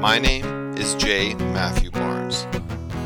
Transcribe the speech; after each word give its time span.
My 0.00 0.18
name 0.18 0.78
is 0.78 0.94
J. 0.94 1.34
Matthew 1.34 1.90
Barnes. 1.90 2.46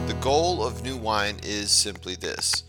The 0.07 0.17
goal 0.21 0.65
of 0.65 0.85
New 0.85 0.97
Wine 0.97 1.41
is 1.43 1.73
simply 1.73 2.15
this 2.15 2.63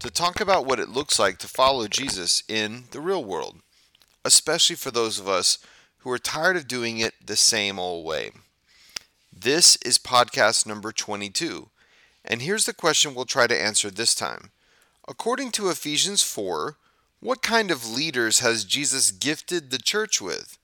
to 0.00 0.10
talk 0.10 0.40
about 0.40 0.66
what 0.66 0.80
it 0.80 0.88
looks 0.88 1.16
like 1.20 1.38
to 1.38 1.46
follow 1.46 1.86
Jesus 1.86 2.42
in 2.48 2.86
the 2.90 3.00
real 3.00 3.22
world, 3.22 3.60
especially 4.24 4.74
for 4.74 4.90
those 4.90 5.20
of 5.20 5.28
us 5.28 5.58
who 5.98 6.10
are 6.10 6.18
tired 6.18 6.56
of 6.56 6.66
doing 6.66 6.98
it 6.98 7.14
the 7.24 7.36
same 7.36 7.78
old 7.78 8.04
way. 8.04 8.32
This 9.32 9.76
is 9.76 9.96
podcast 9.96 10.66
number 10.66 10.90
22, 10.90 11.68
and 12.24 12.42
here's 12.42 12.66
the 12.66 12.74
question 12.74 13.14
we'll 13.14 13.26
try 13.26 13.46
to 13.46 13.62
answer 13.62 13.92
this 13.92 14.12
time. 14.12 14.50
According 15.06 15.52
to 15.52 15.70
Ephesians 15.70 16.24
4, 16.24 16.76
what 17.20 17.42
kind 17.42 17.70
of 17.70 17.88
leaders 17.88 18.40
has 18.40 18.64
Jesus 18.64 19.12
gifted 19.12 19.70
the 19.70 19.78
church 19.78 20.20
with? 20.20 20.58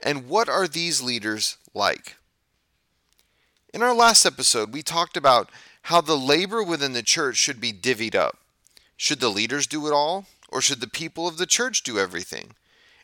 And 0.00 0.28
what 0.30 0.48
are 0.48 0.66
these 0.66 1.02
leaders 1.02 1.58
like? 1.74 2.16
In 3.74 3.82
our 3.82 3.92
last 3.92 4.24
episode, 4.24 4.72
we 4.72 4.82
talked 4.82 5.16
about 5.16 5.50
how 5.82 6.00
the 6.00 6.16
labor 6.16 6.62
within 6.62 6.92
the 6.92 7.02
church 7.02 7.36
should 7.38 7.60
be 7.60 7.72
divvied 7.72 8.14
up. 8.14 8.38
Should 8.96 9.18
the 9.18 9.28
leaders 9.28 9.66
do 9.66 9.88
it 9.88 9.92
all, 9.92 10.26
or 10.48 10.62
should 10.62 10.80
the 10.80 10.86
people 10.86 11.26
of 11.26 11.38
the 11.38 11.44
church 11.44 11.82
do 11.82 11.98
everything? 11.98 12.52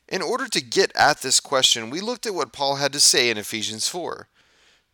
In 0.07 0.23
order 0.23 0.47
to 0.47 0.63
get 0.63 0.93
at 0.95 1.23
this 1.23 1.41
question, 1.41 1.91
we 1.91 2.01
looked 2.01 2.25
at 2.25 2.37
what 2.37 2.53
Paul 2.53 2.77
had 2.77 2.93
to 2.93 3.01
say 3.01 3.31
in 3.31 3.37
Ephesians 3.37 3.89
4. 3.89 4.29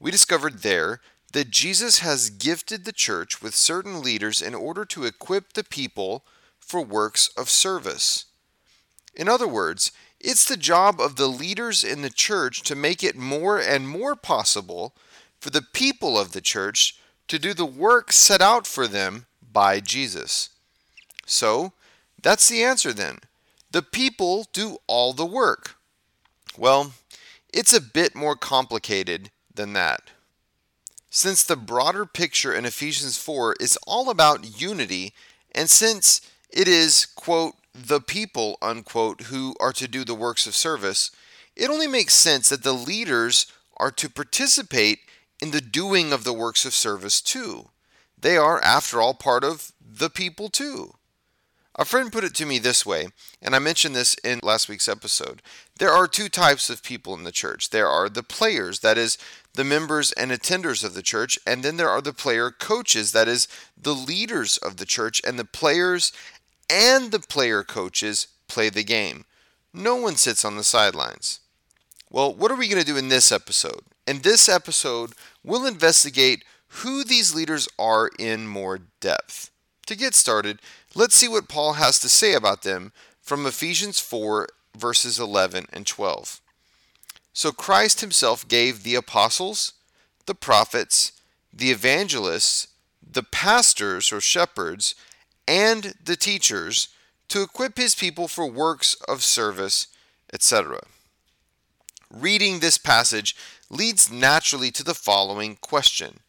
We 0.01 0.11
discovered 0.11 0.61
there 0.61 1.03
that 1.35 1.51
Jesus 1.51 1.99
has 1.99 2.31
gifted 2.31 2.87
the 2.87 2.91
church 2.93 3.43
with 3.43 3.55
certain 3.55 4.01
leaders 4.01 4.41
in 4.41 4.55
order 4.55 4.87
to 4.87 5.05
equip 5.05 5.53
the 5.53 5.65
people 5.65 6.25
for 6.59 6.81
works 6.81 7.29
of 7.37 7.51
service. 7.51 8.25
In 9.15 9.29
other 9.29 9.47
words, 9.47 9.93
it's 10.21 10.47
the 10.47 10.57
job 10.57 11.03
of 11.03 11.17
the 11.17 11.29
leaders 11.29 11.85
in 11.85 12.01
the 12.01 12.09
church 12.09 12.63
to 12.63 12.75
make 12.75 13.05
it 13.05 13.15
more 13.15 13.61
and 13.61 13.87
more 13.87 14.17
possible 14.17 14.95
for 15.47 15.51
the 15.51 15.63
people 15.63 16.19
of 16.19 16.33
the 16.33 16.41
church 16.41 16.97
to 17.29 17.39
do 17.39 17.55
the 17.55 17.65
work 17.65 18.13
set 18.13 18.43
out 18.43 18.67
for 18.67 18.89
them 18.89 19.27
by 19.53 19.79
Jesus. 19.79 20.51
So, 21.25 21.73
that's 22.21 22.49
the 22.49 22.65
answer 22.65 22.93
then. 22.93 23.21
The 23.71 23.83
people 23.83 24.49
do 24.53 24.79
all 24.89 25.13
the 25.13 25.25
work. 25.25 25.77
Well, 26.59 26.95
it's 27.55 27.73
a 27.73 27.81
bit 27.81 28.17
more 28.17 28.35
complicated 28.35 29.31
than 29.55 29.73
that. 29.75 30.11
Since 31.11 31.45
the 31.45 31.55
broader 31.55 32.07
picture 32.07 32.53
in 32.53 32.65
Ephesians 32.65 33.17
4 33.17 33.55
is 33.61 33.79
all 33.87 34.11
about 34.11 34.61
unity, 34.61 35.13
and 35.55 35.71
since 35.71 36.29
it 36.51 36.67
is, 36.67 37.07
quote, 37.07 37.55
the 37.73 38.01
people, 38.01 38.59
unquote, 38.61 39.23
who 39.23 39.55
are 39.61 39.73
to 39.75 39.87
do 39.87 40.05
the 40.05 40.13
works 40.13 40.49
of 40.49 40.57
service, 40.57 41.13
it 41.55 41.71
only 41.71 41.87
makes 41.87 42.15
sense 42.15 42.49
that 42.49 42.65
the 42.65 42.75
leaders 42.75 43.47
are 43.77 43.93
to 43.93 44.09
participate 44.09 45.01
in 45.41 45.51
the 45.51 45.61
doing 45.61 46.13
of 46.13 46.25
the 46.25 46.33
works 46.33 46.65
of 46.65 46.75
service 46.75 47.21
too. 47.21 47.71
They 48.19 48.37
are, 48.37 48.63
after 48.63 49.01
all, 49.01 49.15
part 49.15 49.45
of 49.45 49.73
the 49.81 50.11
people 50.11 50.49
too. 50.49 50.95
A 51.79 51.85
friend 51.85 52.11
put 52.11 52.25
it 52.25 52.35
to 52.37 52.47
me 52.47 52.59
this 52.59 52.87
way, 52.87 53.09
and 53.43 53.55
I 53.55 53.59
mentioned 53.59 53.95
this 53.95 54.15
in 54.25 54.41
last 54.43 54.67
week's 54.67 54.89
episode. 54.89 55.43
There 55.79 55.91
are 55.91 56.09
two 56.09 56.31
types 56.31 56.71
of 56.71 56.83
people 56.83 57.13
in 57.13 57.25
the 57.25 57.33
church. 57.33 57.69
There 57.69 57.87
are 57.87 58.09
the 58.09 58.23
players, 58.23 58.81
that 58.81 58.97
is, 58.97 59.19
the 59.53 59.65
members 59.65 60.13
and 60.13 60.31
attenders 60.31 60.83
of 60.83 60.95
the 60.95 61.03
church, 61.03 61.39
and 61.47 61.63
then 61.63 61.77
there 61.77 61.91
are 61.91 62.01
the 62.01 62.15
player 62.15 62.51
coaches, 62.51 63.13
that 63.13 63.29
is, 63.29 63.47
the 63.77 63.95
leaders 63.95 64.57
of 64.57 64.79
the 64.79 64.87
church, 64.87 65.21
and 65.23 65.39
the 65.39 65.45
players 65.45 66.13
and 66.71 67.13
the 67.13 67.21
player 67.21 67.63
coaches 67.63 68.29
play 68.49 68.71
the 68.71 68.85
game. 68.85 69.27
No 69.75 69.97
one 69.97 70.17
sits 70.17 70.47
on 70.47 70.57
the 70.57 70.65
sidelines. 70.65 71.41
Well, 72.17 72.33
what 72.33 72.51
are 72.51 72.57
we 72.57 72.69
going 72.69 72.81
to 72.81 72.87
do 72.87 72.97
in 72.97 73.11
this 73.11 73.31
episode? 73.31 73.83
In 74.07 74.23
this 74.23 74.49
episode, 74.49 75.13
we'll 75.45 75.67
investigate 75.67 76.45
who 76.69 77.05
these 77.05 77.35
leaders 77.35 77.69
are 77.79 78.11
in 78.19 78.49
more 78.49 78.79
depth. 79.01 79.51
To 79.85 79.95
get 79.95 80.15
started, 80.15 80.63
let's 80.95 81.15
see 81.15 81.29
what 81.29 81.47
Paul 81.47 81.75
has 81.75 81.99
to 81.99 82.09
say 82.09 82.33
about 82.33 82.63
them 82.63 82.93
from 83.21 83.45
Ephesians 83.45 84.01
4, 84.01 84.49
verses 84.75 85.21
11 85.21 85.67
and 85.75 85.87
12. 85.87 86.41
So 87.35 87.53
Christ 87.53 88.01
himself 88.01 88.49
gave 88.49 88.83
the 88.83 88.95
apostles, 88.95 89.75
the 90.25 90.35
prophets, 90.35 91.13
the 91.53 91.71
evangelists, 91.71 92.69
the 93.07 93.25
pastors 93.25 94.11
or 94.11 94.23
shepherds, 94.23 94.95
and 95.47 95.93
the 96.03 96.17
teachers 96.17 96.89
to 97.29 97.43
equip 97.43 97.77
his 97.77 97.95
people 97.95 98.27
for 98.27 98.47
works 98.51 98.95
of 99.07 99.23
service, 99.23 99.89
etc. 100.33 100.81
Reading 102.11 102.61
this 102.61 102.79
passage 102.79 103.37
leads 103.69 104.11
naturally 104.11 104.71
to 104.71 104.85
the 104.85 104.95
following 104.95 105.57
question 105.57 106.21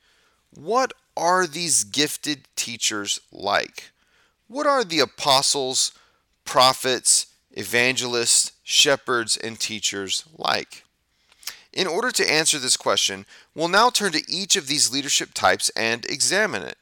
What 0.54 0.94
are 1.16 1.46
these 1.46 1.84
gifted 1.84 2.42
teachers 2.56 3.20
like? 3.32 3.92
What 4.48 4.66
are 4.66 4.84
the 4.84 5.00
apostles, 5.00 5.92
prophets, 6.46 7.28
evangelists, 7.52 8.54
shepherds, 8.64 9.38
and 9.38 9.60
teachers 9.60 10.24
like? 10.38 10.84
In 11.74 11.86
order 11.86 12.12
to 12.12 12.32
answer 12.32 12.58
this 12.58 12.78
question, 12.78 13.26
we'll 13.54 13.68
now 13.68 13.90
turn 13.90 14.14
to 14.14 14.24
each 14.28 14.56
of 14.56 14.68
these 14.68 14.92
leadership 14.92 15.34
types 15.34 15.70
and 15.76 16.06
examine 16.06 16.64
it. 16.64 16.78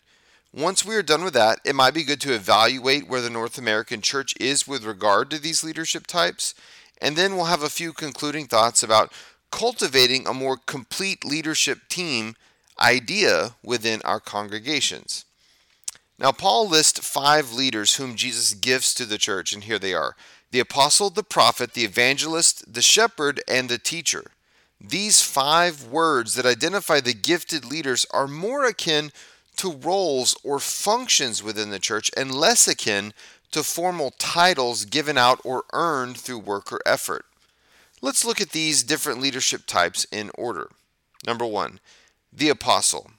Once 0.53 0.85
we 0.85 0.95
are 0.95 1.03
done 1.03 1.22
with 1.22 1.34
that, 1.34 1.59
it 1.66 1.75
might 1.75 1.94
be 1.94 2.03
good 2.03 2.22
to 2.22 2.34
evaluate 2.34 3.09
where 3.09 3.19
the 3.19 3.29
North 3.29 3.57
American 3.57 4.00
church 4.00 4.34
is 4.39 4.66
with 4.66 4.85
regard 4.85 5.29
to 5.29 5.38
these 5.38 5.66
leadership 5.66 6.07
types, 6.07 6.55
and 7.01 7.16
then 7.16 7.35
we'll 7.35 7.45
have 7.45 7.63
a 7.63 7.69
few 7.69 7.94
concluding 7.94 8.47
thoughts 8.47 8.83
about 8.83 9.11
cultivating 9.51 10.28
a 10.28 10.33
more 10.33 10.57
complete 10.66 11.23
leadership 11.23 11.88
team 11.89 12.35
idea 12.79 13.56
within 13.63 14.01
our 14.03 14.19
congregations. 14.19 15.25
Now, 16.17 16.31
Paul 16.31 16.67
lists 16.67 17.07
five 17.07 17.51
leaders 17.51 17.95
whom 17.95 18.16
Jesus 18.16 18.53
gives 18.53 18.94
to 18.94 19.05
the 19.05 19.17
church, 19.17 19.53
and 19.53 19.63
here 19.63 19.79
they 19.79 19.94
are 19.94 20.16
the 20.51 20.59
apostle, 20.61 21.09
the 21.09 21.23
prophet, 21.23 21.73
the 21.73 21.84
evangelist, 21.84 22.73
the 22.73 22.81
shepherd, 22.81 23.41
and 23.47 23.67
the 23.67 23.78
teacher. 23.78 24.31
These 24.79 25.22
five 25.22 25.85
words 25.85 26.35
that 26.35 26.45
identify 26.45 27.01
the 27.01 27.13
gifted 27.13 27.66
leaders 27.66 28.05
are 28.11 28.28
more 28.28 28.63
akin 28.66 29.11
to 29.57 29.72
roles 29.72 30.38
or 30.44 30.59
functions 30.59 31.44
within 31.44 31.72
the 31.72 31.79
church 31.79 32.09
and 32.16 32.34
less 32.34 32.67
akin 32.67 33.13
to 33.55 33.63
formal 33.63 34.11
titles 34.11 34.83
given 34.83 35.17
out 35.17 35.39
or 35.45 35.63
earned 35.71 36.17
through 36.17 36.39
work 36.39 36.73
or 36.73 36.81
effort. 36.85 37.25
Let's 38.01 38.25
look 38.25 38.41
at 38.41 38.49
these 38.49 38.83
different 38.83 39.21
leadership 39.21 39.66
types 39.66 40.05
in 40.11 40.29
order. 40.38 40.67
Number 41.25 41.45
one, 41.45 41.79
the 42.33 42.49
apostle. 42.49 43.11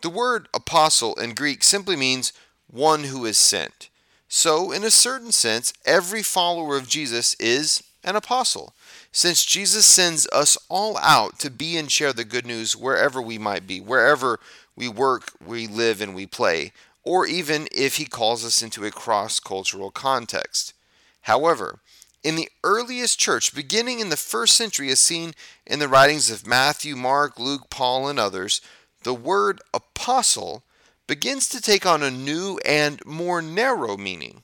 The 0.00 0.08
word 0.08 0.48
apostle 0.54 1.12
in 1.16 1.34
Greek 1.34 1.62
simply 1.62 1.94
means 1.94 2.32
one 2.70 3.04
who 3.04 3.26
is 3.26 3.36
sent. 3.36 3.90
So, 4.28 4.72
in 4.72 4.82
a 4.82 4.90
certain 4.90 5.30
sense, 5.30 5.74
every 5.84 6.22
follower 6.22 6.78
of 6.78 6.88
Jesus 6.88 7.34
is 7.34 7.82
an 8.02 8.16
apostle, 8.16 8.72
since 9.12 9.44
Jesus 9.44 9.84
sends 9.84 10.26
us 10.32 10.56
all 10.70 10.96
out 11.02 11.38
to 11.40 11.50
be 11.50 11.76
and 11.76 11.92
share 11.92 12.14
the 12.14 12.24
good 12.24 12.46
news 12.46 12.74
wherever 12.74 13.20
we 13.20 13.36
might 13.36 13.66
be, 13.66 13.82
wherever 13.82 14.40
we 14.74 14.88
work, 14.88 15.32
we 15.46 15.66
live, 15.66 16.00
and 16.00 16.14
we 16.14 16.26
play, 16.26 16.72
or 17.06 17.26
even 17.26 17.68
if 17.70 17.96
he 17.96 18.04
calls 18.04 18.44
us 18.44 18.60
into 18.60 18.84
a 18.84 18.90
cross 18.90 19.40
cultural 19.40 19.92
context. 19.92 20.74
However, 21.22 21.78
in 22.24 22.34
the 22.34 22.48
earliest 22.64 23.20
church, 23.20 23.54
beginning 23.54 24.00
in 24.00 24.08
the 24.08 24.16
first 24.16 24.56
century, 24.56 24.90
as 24.90 25.00
seen 25.00 25.32
in 25.64 25.78
the 25.78 25.88
writings 25.88 26.30
of 26.30 26.46
Matthew, 26.46 26.96
Mark, 26.96 27.38
Luke, 27.38 27.70
Paul, 27.70 28.08
and 28.08 28.18
others, 28.18 28.60
the 29.04 29.14
word 29.14 29.60
apostle 29.72 30.64
begins 31.06 31.48
to 31.50 31.60
take 31.60 31.86
on 31.86 32.02
a 32.02 32.10
new 32.10 32.58
and 32.64 33.04
more 33.06 33.40
narrow 33.40 33.96
meaning. 33.96 34.42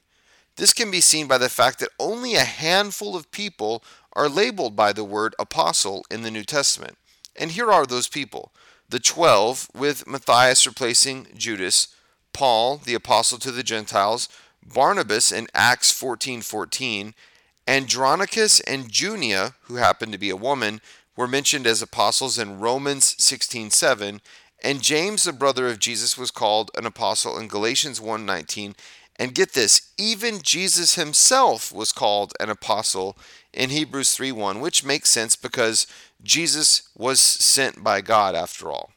This 0.56 0.72
can 0.72 0.92
be 0.92 1.00
seen 1.00 1.26
by 1.26 1.38
the 1.38 1.48
fact 1.48 1.80
that 1.80 1.88
only 1.98 2.36
a 2.36 2.44
handful 2.44 3.16
of 3.16 3.32
people 3.32 3.82
are 4.12 4.28
labeled 4.28 4.76
by 4.76 4.92
the 4.92 5.02
word 5.02 5.34
apostle 5.38 6.04
in 6.08 6.22
the 6.22 6.30
New 6.30 6.44
Testament. 6.44 6.96
And 7.34 7.50
here 7.50 7.72
are 7.72 7.86
those 7.86 8.08
people 8.08 8.52
the 8.88 9.00
twelve, 9.00 9.68
with 9.74 10.06
Matthias 10.06 10.66
replacing 10.66 11.26
Judas, 11.34 11.88
Paul, 12.32 12.78
the 12.78 12.94
apostle 12.94 13.38
to 13.38 13.50
the 13.50 13.62
Gentiles, 13.62 14.28
Barnabas 14.62 15.32
in 15.32 15.48
Acts 15.54 15.90
14:14, 15.92 16.42
14, 16.42 17.14
Andronicus 17.66 18.60
and 18.60 18.90
Junia, 18.90 19.54
who 19.62 19.76
happened 19.76 20.12
to 20.12 20.18
be 20.18 20.30
a 20.30 20.36
woman, 20.36 20.80
were 21.16 21.28
mentioned 21.28 21.66
as 21.66 21.82
apostles 21.82 22.38
in 22.38 22.60
Romans 22.60 23.14
16:7, 23.18 24.20
and 24.62 24.82
James, 24.82 25.24
the 25.24 25.32
brother 25.32 25.68
of 25.68 25.80
Jesus, 25.80 26.16
was 26.16 26.30
called 26.30 26.70
an 26.76 26.86
apostle 26.86 27.38
in 27.38 27.48
Galatians 27.48 28.00
1:19. 28.00 28.76
And 29.16 29.34
get 29.34 29.52
this, 29.52 29.82
even 29.98 30.42
Jesus 30.42 30.94
himself 30.94 31.70
was 31.70 31.92
called 31.92 32.32
an 32.40 32.48
apostle 32.48 33.16
in 33.52 33.70
Hebrews 33.70 34.14
3:1, 34.14 34.60
which 34.60 34.84
makes 34.84 35.10
sense 35.10 35.36
because 35.36 35.86
Jesus 36.22 36.82
was 36.96 37.20
sent 37.20 37.84
by 37.84 38.00
God 38.00 38.34
after 38.34 38.70
all. 38.70 38.92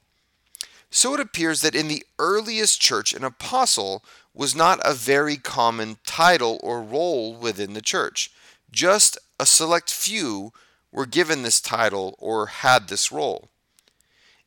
So 0.90 1.14
it 1.14 1.20
appears 1.20 1.62
that 1.62 1.76
in 1.76 1.88
the 1.88 2.06
earliest 2.20 2.80
church, 2.82 3.14
an 3.14 3.24
apostle 3.24 4.04
was 4.34 4.56
not 4.56 4.80
a 4.84 4.94
very 4.94 5.38
common 5.38 5.98
title 6.06 6.60
or 6.64 6.82
role 6.82 7.36
within 7.36 7.74
the 7.74 7.82
church. 7.82 8.32
Just 8.72 9.18
a 9.40 9.46
select 9.46 9.92
few 9.92 10.54
were 10.92 11.06
given 11.06 11.44
this 11.44 11.60
title 11.62 12.16
or 12.20 12.48
had 12.48 12.88
this 12.88 13.12
role. 13.12 13.50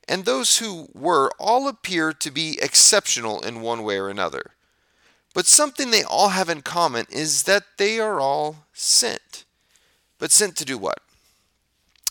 and 0.08 0.24
those 0.24 0.58
who 0.58 0.88
were 0.94 1.30
all 1.38 1.68
appear 1.68 2.12
to 2.12 2.30
be 2.30 2.58
exceptional 2.62 3.40
in 3.40 3.60
one 3.60 3.82
way 3.82 3.98
or 3.98 4.08
another. 4.08 4.52
But 5.34 5.46
something 5.46 5.90
they 5.90 6.02
all 6.02 6.30
have 6.30 6.48
in 6.48 6.62
common 6.62 7.06
is 7.10 7.44
that 7.44 7.64
they 7.76 8.00
are 8.00 8.20
all 8.20 8.64
sent. 8.72 9.44
But 10.18 10.32
sent 10.32 10.56
to 10.56 10.64
do 10.64 10.78
what? 10.78 11.00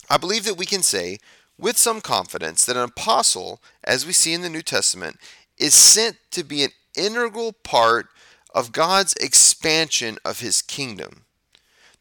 I 0.09 0.17
believe 0.17 0.45
that 0.45 0.57
we 0.57 0.65
can 0.65 0.83
say 0.83 1.17
with 1.59 1.77
some 1.77 2.01
confidence 2.01 2.65
that 2.65 2.77
an 2.77 2.83
apostle, 2.83 3.61
as 3.83 4.05
we 4.05 4.13
see 4.13 4.33
in 4.33 4.41
the 4.41 4.49
New 4.49 4.61
Testament, 4.61 5.17
is 5.57 5.73
sent 5.73 6.17
to 6.31 6.43
be 6.43 6.63
an 6.63 6.71
integral 6.95 7.53
part 7.53 8.07
of 8.53 8.71
God's 8.71 9.13
expansion 9.13 10.17
of 10.23 10.39
his 10.39 10.61
kingdom. 10.61 11.25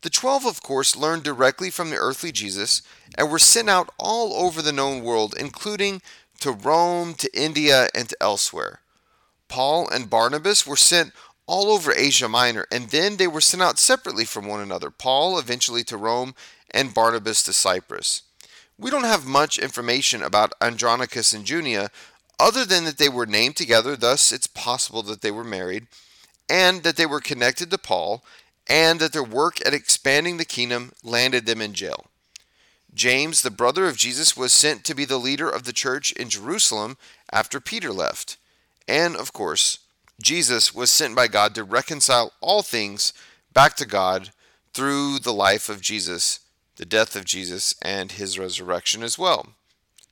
The 0.02 0.10
twelve, 0.10 0.46
of 0.46 0.62
course, 0.62 0.94
learned 0.94 1.22
directly 1.22 1.70
from 1.70 1.90
the 1.90 1.96
earthly 1.96 2.30
Jesus 2.32 2.82
and 3.16 3.30
were 3.30 3.38
sent 3.38 3.68
out 3.68 3.90
all 3.98 4.34
over 4.34 4.62
the 4.62 4.72
known 4.72 5.02
world, 5.02 5.34
including 5.38 6.02
to 6.40 6.52
Rome, 6.52 7.14
to 7.14 7.30
India, 7.38 7.88
and 7.94 8.08
to 8.10 8.16
elsewhere. 8.20 8.80
Paul 9.48 9.88
and 9.88 10.10
Barnabas 10.10 10.66
were 10.66 10.76
sent 10.76 11.12
all 11.46 11.70
over 11.70 11.92
Asia 11.92 12.28
Minor, 12.28 12.66
and 12.70 12.90
then 12.90 13.16
they 13.16 13.26
were 13.26 13.40
sent 13.40 13.62
out 13.62 13.78
separately 13.78 14.24
from 14.24 14.46
one 14.46 14.60
another. 14.60 14.90
Paul 14.90 15.38
eventually 15.38 15.82
to 15.84 15.96
Rome, 15.96 16.34
and 16.70 16.92
Barnabas 16.92 17.42
to 17.44 17.52
Cyprus. 17.52 18.22
We 18.78 18.90
don't 18.90 19.04
have 19.04 19.26
much 19.26 19.58
information 19.58 20.22
about 20.22 20.52
Andronicus 20.60 21.32
and 21.32 21.48
Junia, 21.48 21.90
other 22.38 22.64
than 22.66 22.84
that 22.84 22.98
they 22.98 23.08
were 23.08 23.26
named 23.26 23.56
together, 23.56 23.96
thus, 23.96 24.32
it's 24.32 24.46
possible 24.46 25.02
that 25.04 25.22
they 25.22 25.30
were 25.30 25.44
married, 25.44 25.86
and 26.48 26.82
that 26.82 26.96
they 26.96 27.06
were 27.06 27.20
connected 27.20 27.70
to 27.70 27.78
Paul, 27.78 28.22
and 28.68 29.00
that 29.00 29.12
their 29.12 29.22
work 29.22 29.66
at 29.66 29.72
expanding 29.72 30.36
the 30.36 30.44
kingdom 30.44 30.92
landed 31.02 31.46
them 31.46 31.62
in 31.62 31.72
jail. 31.72 32.06
James, 32.92 33.42
the 33.42 33.50
brother 33.50 33.86
of 33.86 33.96
Jesus, 33.96 34.36
was 34.36 34.52
sent 34.52 34.84
to 34.84 34.94
be 34.94 35.04
the 35.04 35.18
leader 35.18 35.48
of 35.48 35.64
the 35.64 35.72
church 35.72 36.12
in 36.12 36.28
Jerusalem 36.28 36.96
after 37.30 37.60
Peter 37.60 37.92
left. 37.92 38.36
And, 38.88 39.16
of 39.16 39.32
course, 39.32 39.78
Jesus 40.20 40.74
was 40.74 40.90
sent 40.90 41.14
by 41.14 41.28
God 41.28 41.54
to 41.54 41.64
reconcile 41.64 42.32
all 42.40 42.62
things 42.62 43.12
back 43.52 43.76
to 43.76 43.86
God 43.86 44.30
through 44.72 45.18
the 45.18 45.32
life 45.32 45.68
of 45.68 45.80
Jesus, 45.80 46.40
the 46.76 46.84
death 46.84 47.16
of 47.16 47.24
Jesus, 47.24 47.74
and 47.82 48.12
his 48.12 48.38
resurrection 48.38 49.02
as 49.02 49.18
well. 49.18 49.48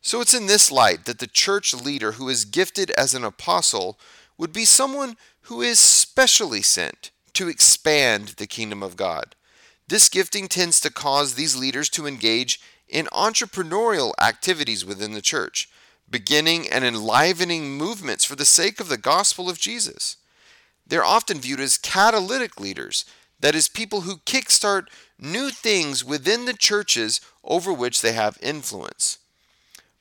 So 0.00 0.20
it's 0.20 0.34
in 0.34 0.46
this 0.46 0.70
light 0.70 1.06
that 1.06 1.19
the 1.19 1.26
church 1.26 1.75
leader 1.75 2.12
who 2.12 2.28
is 2.28 2.44
gifted 2.44 2.90
as 2.93 3.14
an 3.14 3.25
apostle 3.25 3.99
would 4.37 4.52
be 4.52 4.64
someone 4.64 5.16
who 5.43 5.62
is 5.62 5.78
specially 5.78 6.62
sent 6.62 7.11
to 7.34 7.49
expand 7.49 8.34
the 8.37 8.46
kingdom 8.46 8.82
of 8.82 8.96
God. 8.96 9.34
This 9.88 10.08
gifting 10.08 10.49
tends 10.49 10.81
to 10.81 10.93
cause 10.93 11.34
these 11.34 11.56
leaders 11.56 11.88
to 11.90 12.06
engage 12.06 12.61
in 12.88 13.06
entrepreneurial 13.06 14.12
activities 14.20 14.84
within 14.84 15.12
the 15.12 15.22
church, 15.22 15.69
beginning 16.08 16.69
and 16.69 16.84
enlivening 16.84 17.76
movements 17.76 18.25
for 18.25 18.37
the 18.37 18.44
sake 18.44 18.81
of 18.81 18.88
the 18.88 18.96
gospel 18.99 19.49
of 19.50 19.58
Jesus. 19.58 20.17
They're 20.87 21.05
often 21.05 21.40
viewed 21.40 21.60
as 21.60 21.78
catalytic 21.78 22.60
leaders, 22.60 23.05
that 23.40 23.54
is, 23.54 23.69
people 23.69 24.02
who 24.02 24.19
kickstart 24.19 24.86
new 25.19 25.50
things 25.50 26.04
within 26.04 26.44
the 26.44 26.54
churches 26.54 27.20
over 27.42 27.72
which 27.72 28.00
they 28.00 28.12
have 28.12 28.38
influence. 28.42 29.19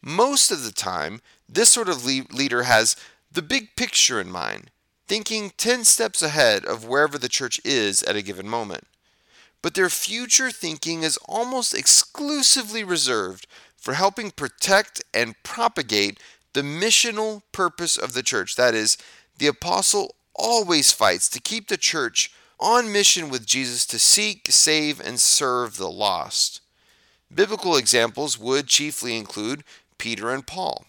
Most 0.01 0.51
of 0.51 0.63
the 0.63 0.71
time, 0.71 1.21
this 1.47 1.69
sort 1.69 1.89
of 1.89 2.05
leader 2.05 2.63
has 2.63 2.95
the 3.31 3.41
big 3.41 3.75
picture 3.75 4.19
in 4.19 4.31
mind, 4.31 4.69
thinking 5.07 5.51
10 5.57 5.83
steps 5.83 6.21
ahead 6.21 6.65
of 6.65 6.85
wherever 6.85 7.17
the 7.17 7.29
church 7.29 7.59
is 7.63 8.03
at 8.03 8.15
a 8.15 8.21
given 8.21 8.47
moment. 8.47 8.85
But 9.61 9.75
their 9.75 9.89
future 9.89 10.51
thinking 10.51 11.03
is 11.03 11.17
almost 11.25 11.73
exclusively 11.73 12.83
reserved 12.83 13.47
for 13.77 13.93
helping 13.93 14.31
protect 14.31 15.03
and 15.13 15.41
propagate 15.43 16.19
the 16.53 16.61
missional 16.61 17.41
purpose 17.51 17.97
of 17.97 18.13
the 18.13 18.23
church. 18.23 18.55
That 18.55 18.75
is, 18.75 18.97
the 19.37 19.47
apostle 19.47 20.15
always 20.35 20.91
fights 20.91 21.29
to 21.29 21.41
keep 21.41 21.67
the 21.67 21.77
church 21.77 22.31
on 22.63 22.91
mission 22.91 23.29
with 23.29 23.45
Jesus 23.45 23.85
to 23.87 23.99
seek, 23.99 24.47
save, 24.49 25.01
and 25.01 25.19
serve 25.19 25.75
the 25.75 25.91
lost. 25.91 26.61
Biblical 27.33 27.75
examples 27.75 28.39
would 28.39 28.67
chiefly 28.67 29.17
include 29.17 29.63
Peter 29.97 30.31
and 30.31 30.47
Paul. 30.47 30.85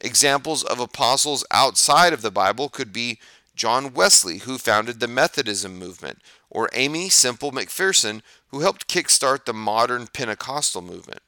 Examples 0.00 0.64
of 0.64 0.80
apostles 0.80 1.44
outside 1.50 2.12
of 2.12 2.22
the 2.22 2.30
Bible 2.30 2.68
could 2.68 2.92
be 2.92 3.18
John 3.54 3.92
Wesley, 3.92 4.38
who 4.38 4.56
founded 4.56 5.00
the 5.00 5.06
Methodism 5.06 5.78
movement, 5.78 6.18
or 6.48 6.70
Aimee 6.72 7.10
Semple 7.10 7.52
McPherson, 7.52 8.22
who 8.48 8.60
helped 8.60 8.88
kickstart 8.88 9.44
the 9.44 9.52
modern 9.52 10.06
Pentecostal 10.06 10.82
movement. 10.82 11.20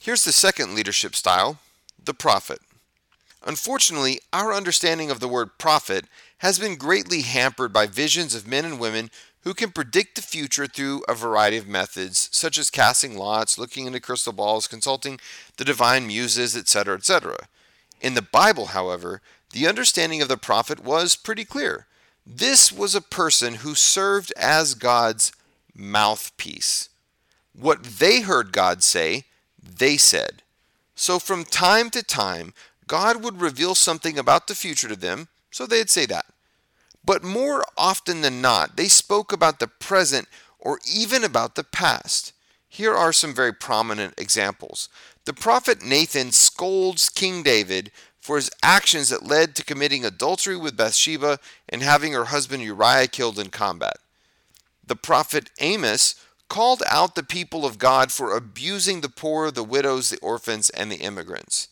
Here's 0.00 0.24
the 0.24 0.32
second 0.32 0.74
leadership 0.74 1.14
style 1.16 1.58
the 2.02 2.14
prophet. 2.14 2.60
Unfortunately, 3.44 4.20
our 4.32 4.52
understanding 4.52 5.10
of 5.10 5.20
the 5.20 5.28
word 5.28 5.58
prophet 5.58 6.06
has 6.38 6.58
been 6.58 6.76
greatly 6.76 7.22
hampered 7.22 7.72
by 7.72 7.86
visions 7.86 8.34
of 8.34 8.46
men 8.46 8.64
and 8.64 8.78
women 8.78 9.10
who 9.42 9.54
can 9.54 9.70
predict 9.70 10.14
the 10.14 10.22
future 10.22 10.66
through 10.66 11.02
a 11.08 11.14
variety 11.14 11.56
of 11.56 11.66
methods, 11.66 12.28
such 12.32 12.56
as 12.56 12.70
casting 12.70 13.16
lots, 13.16 13.58
looking 13.58 13.86
into 13.86 14.00
crystal 14.00 14.32
balls, 14.32 14.68
consulting 14.68 15.18
the 15.56 15.64
divine 15.64 16.06
muses, 16.06 16.56
etc., 16.56 16.94
etc. 16.94 17.48
In 18.00 18.14
the 18.14 18.22
Bible, 18.22 18.66
however, 18.66 19.20
the 19.52 19.66
understanding 19.66 20.22
of 20.22 20.28
the 20.28 20.36
prophet 20.36 20.84
was 20.84 21.16
pretty 21.16 21.44
clear. 21.44 21.86
This 22.24 22.70
was 22.70 22.94
a 22.94 23.00
person 23.00 23.56
who 23.56 23.74
served 23.74 24.32
as 24.36 24.74
God's 24.74 25.32
mouthpiece. 25.74 26.88
What 27.52 27.82
they 27.82 28.20
heard 28.20 28.52
God 28.52 28.82
say, 28.82 29.24
they 29.60 29.96
said. 29.96 30.42
So 30.94 31.18
from 31.18 31.44
time 31.44 31.90
to 31.90 32.02
time, 32.02 32.54
God 32.92 33.24
would 33.24 33.40
reveal 33.40 33.74
something 33.74 34.18
about 34.18 34.48
the 34.48 34.54
future 34.54 34.86
to 34.86 34.96
them, 34.96 35.28
so 35.50 35.64
they'd 35.64 35.88
say 35.88 36.04
that. 36.04 36.26
But 37.02 37.24
more 37.24 37.64
often 37.74 38.20
than 38.20 38.42
not, 38.42 38.76
they 38.76 38.88
spoke 38.88 39.32
about 39.32 39.60
the 39.60 39.66
present 39.66 40.28
or 40.58 40.78
even 40.94 41.24
about 41.24 41.54
the 41.54 41.64
past. 41.64 42.34
Here 42.68 42.92
are 42.94 43.14
some 43.14 43.32
very 43.32 43.54
prominent 43.54 44.20
examples. 44.20 44.90
The 45.24 45.32
prophet 45.32 45.82
Nathan 45.82 46.32
scolds 46.32 47.08
King 47.08 47.42
David 47.42 47.92
for 48.20 48.36
his 48.36 48.50
actions 48.62 49.08
that 49.08 49.24
led 49.24 49.54
to 49.54 49.64
committing 49.64 50.04
adultery 50.04 50.58
with 50.58 50.76
Bathsheba 50.76 51.38
and 51.70 51.82
having 51.82 52.12
her 52.12 52.26
husband 52.26 52.62
Uriah 52.62 53.06
killed 53.06 53.38
in 53.38 53.48
combat. 53.48 53.96
The 54.86 54.96
prophet 54.96 55.48
Amos 55.60 56.14
called 56.50 56.82
out 56.90 57.14
the 57.14 57.22
people 57.22 57.64
of 57.64 57.78
God 57.78 58.12
for 58.12 58.36
abusing 58.36 59.00
the 59.00 59.08
poor, 59.08 59.50
the 59.50 59.64
widows, 59.64 60.10
the 60.10 60.18
orphans, 60.18 60.68
and 60.68 60.92
the 60.92 60.96
immigrants. 60.96 61.68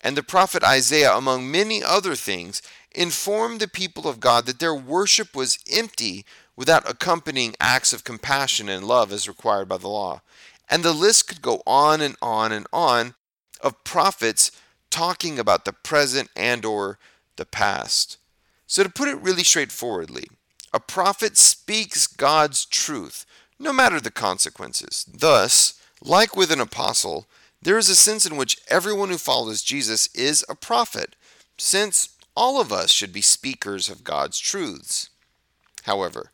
And 0.00 0.16
the 0.16 0.22
prophet 0.22 0.62
Isaiah, 0.62 1.12
among 1.14 1.50
many 1.50 1.82
other 1.82 2.14
things, 2.14 2.62
informed 2.92 3.60
the 3.60 3.68
people 3.68 4.06
of 4.06 4.20
God 4.20 4.46
that 4.46 4.58
their 4.58 4.74
worship 4.74 5.34
was 5.34 5.58
empty 5.70 6.24
without 6.56 6.88
accompanying 6.88 7.54
acts 7.60 7.92
of 7.92 8.04
compassion 8.04 8.68
and 8.68 8.86
love 8.86 9.12
as 9.12 9.28
required 9.28 9.68
by 9.68 9.78
the 9.78 9.88
law. 9.88 10.22
And 10.68 10.82
the 10.82 10.92
list 10.92 11.28
could 11.28 11.42
go 11.42 11.62
on 11.66 12.00
and 12.00 12.16
on 12.20 12.52
and 12.52 12.66
on 12.72 13.14
of 13.60 13.84
prophets 13.84 14.50
talking 14.90 15.38
about 15.38 15.64
the 15.64 15.72
present 15.72 16.30
and 16.36 16.64
or 16.64 16.98
the 17.36 17.46
past. 17.46 18.18
So 18.66 18.82
to 18.82 18.88
put 18.88 19.08
it 19.08 19.20
really 19.20 19.44
straightforwardly, 19.44 20.28
a 20.72 20.80
prophet 20.80 21.36
speaks 21.36 22.06
God's 22.06 22.66
truth, 22.66 23.24
no 23.58 23.72
matter 23.72 24.00
the 24.00 24.10
consequences. 24.10 25.06
Thus, 25.12 25.80
like 26.02 26.36
with 26.36 26.50
an 26.50 26.60
apostle, 26.60 27.26
there 27.60 27.78
is 27.78 27.88
a 27.88 27.96
sense 27.96 28.24
in 28.24 28.36
which 28.36 28.58
everyone 28.68 29.08
who 29.08 29.18
follows 29.18 29.62
Jesus 29.62 30.08
is 30.14 30.44
a 30.48 30.54
prophet, 30.54 31.16
since 31.56 32.10
all 32.36 32.60
of 32.60 32.72
us 32.72 32.92
should 32.92 33.12
be 33.12 33.20
speakers 33.20 33.88
of 33.88 34.04
God's 34.04 34.38
truths. 34.38 35.10
However, 35.82 36.30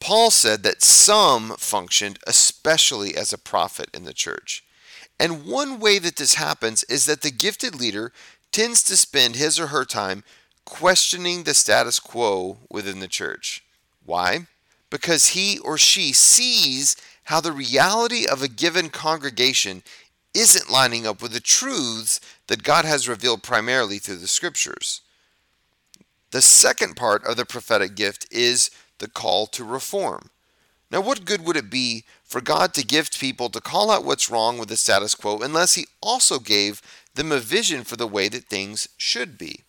Paul 0.00 0.30
said 0.30 0.62
that 0.62 0.82
some 0.82 1.56
functioned 1.56 2.18
especially 2.26 3.16
as 3.16 3.32
a 3.32 3.38
prophet 3.38 3.88
in 3.94 4.04
the 4.04 4.14
church. 4.14 4.64
And 5.18 5.44
one 5.44 5.78
way 5.80 5.98
that 5.98 6.16
this 6.16 6.34
happens 6.34 6.82
is 6.84 7.04
that 7.06 7.20
the 7.20 7.30
gifted 7.30 7.74
leader 7.74 8.12
tends 8.52 8.82
to 8.84 8.96
spend 8.96 9.36
his 9.36 9.60
or 9.60 9.68
her 9.68 9.84
time 9.84 10.24
questioning 10.64 11.42
the 11.42 11.54
status 11.54 12.00
quo 12.00 12.58
within 12.70 13.00
the 13.00 13.08
church. 13.08 13.62
Why? 14.04 14.46
Because 14.88 15.28
he 15.28 15.58
or 15.58 15.76
she 15.76 16.12
sees 16.12 16.96
how 17.24 17.40
the 17.40 17.52
reality 17.52 18.26
of 18.26 18.42
a 18.42 18.48
given 18.48 18.88
congregation 18.88 19.82
isn't 20.34 20.70
lining 20.70 21.06
up 21.06 21.22
with 21.22 21.32
the 21.32 21.40
truths 21.40 22.20
that 22.46 22.62
God 22.62 22.84
has 22.84 23.08
revealed 23.08 23.42
primarily 23.42 23.98
through 23.98 24.16
the 24.16 24.28
scriptures. 24.28 25.00
The 26.30 26.42
second 26.42 26.96
part 26.96 27.24
of 27.24 27.36
the 27.36 27.44
prophetic 27.44 27.94
gift 27.94 28.26
is 28.30 28.70
the 28.98 29.08
call 29.08 29.46
to 29.48 29.64
reform. 29.64 30.30
Now, 30.90 31.00
what 31.00 31.24
good 31.24 31.44
would 31.44 31.56
it 31.56 31.70
be 31.70 32.04
for 32.24 32.40
God 32.40 32.74
to 32.74 32.84
gift 32.84 33.20
people 33.20 33.48
to 33.50 33.60
call 33.60 33.90
out 33.90 34.04
what's 34.04 34.30
wrong 34.30 34.58
with 34.58 34.68
the 34.68 34.76
status 34.76 35.14
quo 35.14 35.38
unless 35.38 35.74
He 35.74 35.86
also 36.00 36.38
gave 36.38 36.82
them 37.14 37.32
a 37.32 37.38
vision 37.38 37.84
for 37.84 37.96
the 37.96 38.06
way 38.06 38.28
that 38.28 38.44
things 38.44 38.88
should 38.96 39.38
be? 39.38 39.60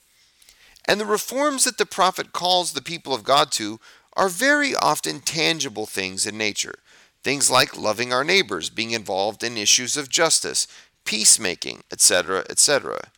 And 0.87 0.99
the 0.99 1.05
reforms 1.05 1.63
that 1.63 1.77
the 1.77 1.85
prophet 1.85 2.33
calls 2.33 2.73
the 2.73 2.81
people 2.81 3.13
of 3.13 3.23
God 3.23 3.51
to 3.53 3.79
are 4.17 4.29
very 4.29 4.75
often 4.75 5.19
tangible 5.19 5.85
things 5.85 6.25
in 6.25 6.37
nature. 6.37 6.75
Things 7.23 7.49
like 7.49 7.77
loving 7.77 8.11
our 8.11 8.23
neighbors, 8.23 8.69
being 8.69 8.91
involved 8.91 9.43
in 9.43 9.57
issues 9.57 9.95
of 9.97 10.09
justice, 10.09 10.67
peacemaking, 11.05 11.83
etc., 11.91 12.43
etc. 12.49 13.09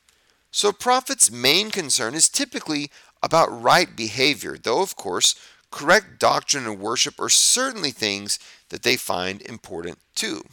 So, 0.52 0.72
prophet's 0.72 1.32
main 1.32 1.72
concern 1.72 2.14
is 2.14 2.30
typically 2.30 2.92
about 3.22 3.62
right 3.62 3.96
behavior, 3.96 4.58
though, 4.62 4.82
of 4.82 4.96
course, 4.96 5.36
correct 5.72 6.20
doctrine 6.20 6.68
and 6.68 6.80
worship 6.80 7.20
are 7.20 7.30
certainly 7.30 7.92
things 7.92 8.38
that 8.70 8.84
they 8.84 8.98
find 8.98 9.42
important 9.42 9.98
too. 10.16 10.44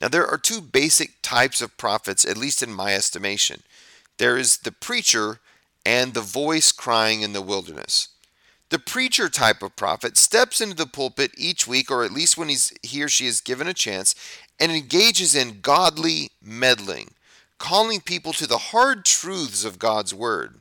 Now, 0.00 0.08
there 0.08 0.26
are 0.26 0.38
two 0.38 0.60
basic 0.60 1.20
types 1.22 1.60
of 1.60 1.76
prophets, 1.76 2.24
at 2.24 2.36
least 2.36 2.62
in 2.62 2.72
my 2.72 2.94
estimation 2.94 3.62
there 4.18 4.36
is 4.36 4.58
the 4.58 4.72
preacher 4.72 5.40
and 5.86 6.12
the 6.12 6.20
voice 6.20 6.70
crying 6.72 7.22
in 7.22 7.32
the 7.32 7.42
wilderness. 7.42 8.08
The 8.70 8.78
preacher 8.78 9.28
type 9.28 9.62
of 9.62 9.76
prophet 9.76 10.16
steps 10.16 10.60
into 10.60 10.76
the 10.76 10.86
pulpit 10.86 11.32
each 11.36 11.66
week, 11.66 11.90
or 11.90 12.04
at 12.04 12.12
least 12.12 12.36
when 12.36 12.48
he's, 12.48 12.72
he 12.82 13.02
or 13.02 13.08
she 13.08 13.26
is 13.26 13.40
given 13.40 13.66
a 13.66 13.74
chance, 13.74 14.14
and 14.60 14.70
engages 14.70 15.34
in 15.34 15.60
godly 15.60 16.30
meddling, 16.42 17.12
calling 17.56 18.00
people 18.00 18.32
to 18.34 18.46
the 18.46 18.58
hard 18.58 19.04
truths 19.04 19.64
of 19.64 19.78
God's 19.78 20.12
Word. 20.12 20.60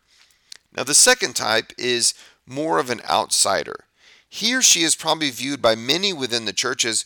Now, 0.75 0.83
the 0.83 0.93
second 0.93 1.35
type 1.35 1.73
is 1.77 2.13
more 2.45 2.79
of 2.79 2.89
an 2.89 3.01
outsider. 3.09 3.85
He 4.29 4.55
or 4.55 4.61
she 4.61 4.83
is 4.83 4.95
probably 4.95 5.29
viewed 5.29 5.61
by 5.61 5.75
many 5.75 6.13
within 6.13 6.45
the 6.45 6.53
church 6.53 6.85
as 6.85 7.05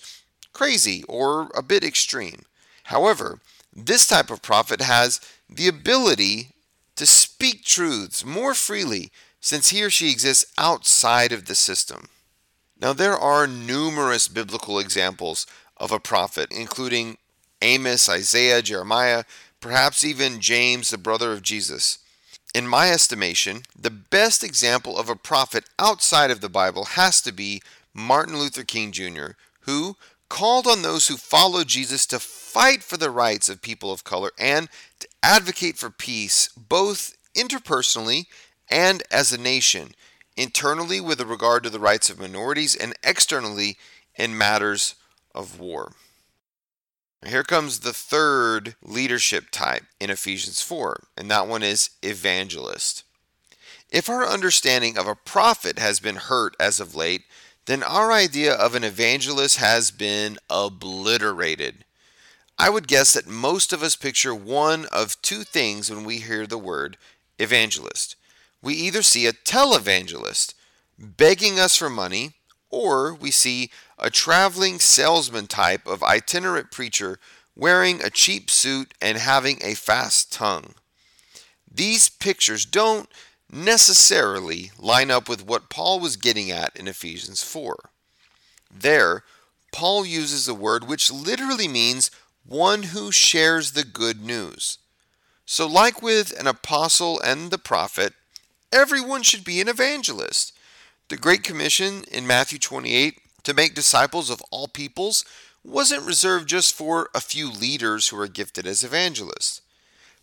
crazy 0.54 1.04
or 1.08 1.50
a 1.56 1.64
bit 1.64 1.84
extreme. 1.84 2.44
However, 2.86 3.40
this 3.74 4.06
type 4.06 4.30
of 4.30 4.42
prophet 4.42 4.82
has 4.82 5.22
the 5.50 5.68
ability 5.68 6.50
to 6.96 7.06
speak 7.06 7.64
truths 7.64 8.26
more 8.26 8.54
freely 8.54 9.12
since 9.42 9.70
he 9.70 9.84
or 9.84 9.90
she 9.90 10.12
exists 10.12 10.46
outside 10.58 11.32
of 11.32 11.46
the 11.46 11.56
system. 11.56 12.08
Now, 12.80 12.94
there 12.94 13.18
are 13.18 13.46
numerous 13.46 14.28
biblical 14.28 14.80
examples 14.80 15.46
of 15.78 15.92
a 15.92 16.00
prophet, 16.00 16.50
including 16.52 17.18
Amos, 17.62 18.08
Isaiah, 18.08 18.62
Jeremiah, 18.62 19.24
perhaps 19.60 20.04
even 20.04 20.40
James, 20.40 20.90
the 20.90 20.98
brother 20.98 21.32
of 21.32 21.44
Jesus. 21.44 22.00
In 22.54 22.68
my 22.68 22.92
estimation, 22.92 23.64
the 23.78 23.92
best 23.92 24.44
example 24.44 24.98
of 24.98 25.10
a 25.10 25.16
prophet 25.16 25.66
outside 25.80 26.32
of 26.32 26.42
the 26.42 26.50
Bible 26.50 26.86
has 26.86 27.22
to 27.22 27.32
be 27.32 27.62
Martin 27.94 28.38
Luther 28.38 28.64
King 28.64 28.92
Jr., 28.92 29.32
who 29.62 29.96
called 30.28 30.66
on 30.66 30.82
those 30.82 31.08
who 31.08 31.18
follow 31.18 31.64
Jesus 31.64 32.06
to 32.08 32.20
fight 32.20 32.84
for 32.84 32.98
the 32.98 33.12
rights 33.12 33.50
of 33.50 33.62
people 33.62 33.92
of 33.92 34.04
color 34.04 34.32
and 34.40 34.70
to 35.00 35.08
advocate 35.22 35.78
for 35.78 35.90
peace, 35.90 36.50
both 36.56 37.16
interpersonally 37.36 38.26
and 38.72 39.04
as 39.12 39.32
a 39.32 39.38
nation, 39.38 39.94
internally 40.38 41.02
with 41.02 41.22
regard 41.22 41.64
to 41.64 41.70
the 41.70 41.80
rights 41.80 42.10
of 42.10 42.20
minorities, 42.20 42.76
and 42.76 42.94
externally 43.04 43.78
in 44.16 44.38
matters 44.38 44.96
of 45.36 45.60
war. 45.60 45.92
Here 47.26 47.44
comes 47.44 47.80
the 47.80 47.94
third 47.94 48.76
leadership 48.82 49.52
type 49.52 49.84
in 50.00 50.10
Ephesians 50.10 50.62
4, 50.62 51.04
and 51.16 51.30
that 51.30 51.48
one 51.48 51.62
is 51.62 51.92
evangelist. 52.02 53.04
If 53.92 54.10
our 54.10 54.26
understanding 54.26 54.98
of 54.98 55.06
a 55.06 55.16
prophet 55.16 55.78
has 55.78 56.00
been 56.00 56.16
hurt 56.16 56.56
as 56.60 56.80
of 56.80 56.96
late, 56.96 57.24
then 57.66 57.84
our 57.84 58.12
idea 58.12 58.54
of 58.54 58.74
an 58.74 58.84
evangelist 58.84 59.58
has 59.58 59.92
been 59.92 60.40
obliterated. 60.50 61.86
I 62.58 62.70
would 62.70 62.88
guess 62.88 63.14
that 63.14 63.28
most 63.28 63.72
of 63.72 63.84
us 63.84 63.96
picture 63.96 64.34
one 64.34 64.86
of 64.86 65.22
two 65.22 65.44
things 65.44 65.90
when 65.90 66.04
we 66.04 66.18
hear 66.18 66.48
the 66.48 66.58
word 66.58 66.98
evangelist. 67.38 68.16
We 68.62 68.74
either 68.76 69.02
see 69.02 69.26
a 69.26 69.34
televangelist 69.34 70.54
begging 70.98 71.60
us 71.60 71.76
for 71.76 71.90
money, 71.90 72.34
or 72.70 73.14
we 73.14 73.32
see 73.32 73.72
a 73.98 74.10
traveling 74.10 74.80
salesman 74.80 75.48
type 75.48 75.88
of 75.88 76.04
itinerant 76.04 76.72
preacher 76.72 77.20
wearing 77.56 78.02
a 78.02 78.10
cheap 78.10 78.50
suit 78.50 78.94
and 79.02 79.18
having 79.18 79.60
a 79.62 79.74
fast 79.74 80.32
tongue. 80.32 80.74
These 81.70 82.10
pictures 82.10 82.66
don't 82.66 83.10
necessarily 83.52 84.72
line 84.78 85.12
up 85.12 85.28
with 85.28 85.46
what 85.46 85.70
Paul 85.70 86.00
was 86.00 86.16
getting 86.16 86.52
at 86.52 86.76
in 86.76 86.88
Ephesians 86.88 87.44
4. 87.44 87.78
There, 88.74 89.24
Paul 89.72 90.06
uses 90.06 90.48
a 90.48 90.54
word 90.54 90.88
which 90.88 91.12
literally 91.12 91.68
means 91.68 92.12
one 92.46 92.84
who 92.84 93.12
shares 93.12 93.72
the 93.72 93.84
good 93.84 94.22
news. 94.22 94.78
So, 95.46 95.68
like 95.68 96.02
with 96.02 96.38
an 96.40 96.48
apostle 96.48 97.20
and 97.20 97.52
the 97.52 97.58
prophet, 97.58 98.14
everyone 98.72 99.24
should 99.24 99.44
be 99.44 99.60
an 99.62 99.68
evangelist. 99.68 100.54
The 101.10 101.18
Great 101.18 101.44
Commission 101.44 102.04
in 102.12 102.26
Matthew 102.26 102.58
28 102.58 103.20
to 103.44 103.54
make 103.54 103.76
disciples 103.76 104.30
of 104.30 104.42
all 104.52 104.68
peoples 104.68 105.26
wasn't 105.64 106.06
reserved 106.06 106.48
just 106.48 106.74
for 106.74 107.10
a 107.14 107.22
few 107.22 107.52
leaders 107.52 108.08
who 108.08 108.20
are 108.20 108.28
gifted 108.28 108.66
as 108.66 108.84
evangelists. 108.84 109.62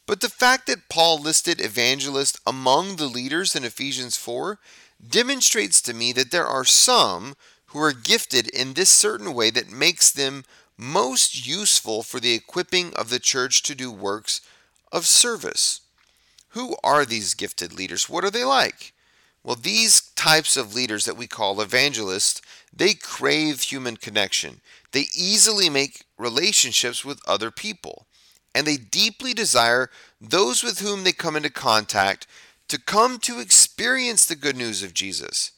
But 0.06 0.20
the 0.20 0.30
fact 0.30 0.66
that 0.66 0.88
Paul 0.88 1.20
listed 1.20 1.60
evangelists 1.60 2.40
among 2.46 2.96
the 2.96 3.06
leaders 3.06 3.54
in 3.54 3.64
Ephesians 3.64 4.16
4 4.16 4.58
demonstrates 5.06 5.82
to 5.82 5.92
me 5.92 6.12
that 6.12 6.30
there 6.30 6.46
are 6.46 6.64
some 6.64 7.36
who 7.66 7.80
are 7.80 7.92
gifted 7.92 8.48
in 8.48 8.72
this 8.72 8.88
certain 8.88 9.34
way 9.34 9.50
that 9.50 9.70
makes 9.70 10.10
them 10.10 10.44
most 10.78 11.46
useful 11.46 12.02
for 12.02 12.20
the 12.20 12.32
equipping 12.32 12.94
of 12.94 13.10
the 13.10 13.18
church 13.18 13.62
to 13.64 13.74
do 13.74 13.90
works 13.90 14.40
of 14.90 15.04
service. 15.04 15.82
Who 16.50 16.76
are 16.82 17.04
these 17.04 17.34
gifted 17.34 17.72
leaders? 17.72 18.08
What 18.08 18.24
are 18.24 18.30
they 18.30 18.44
like? 18.44 18.92
Well, 19.44 19.56
these 19.56 20.00
types 20.14 20.56
of 20.56 20.74
leaders 20.74 21.04
that 21.04 21.16
we 21.16 21.26
call 21.26 21.60
evangelists, 21.60 22.42
they 22.72 22.94
crave 22.94 23.62
human 23.62 23.96
connection. 23.96 24.60
They 24.92 25.06
easily 25.16 25.70
make 25.70 26.04
relationships 26.18 27.04
with 27.04 27.20
other 27.26 27.50
people, 27.50 28.06
and 28.54 28.66
they 28.66 28.76
deeply 28.76 29.32
desire 29.32 29.90
those 30.20 30.62
with 30.62 30.80
whom 30.80 31.04
they 31.04 31.12
come 31.12 31.36
into 31.36 31.50
contact 31.50 32.26
to 32.68 32.80
come 32.80 33.18
to 33.20 33.40
experience 33.40 34.26
the 34.26 34.36
good 34.36 34.56
news 34.56 34.82
of 34.82 34.94
Jesus. 34.94 35.52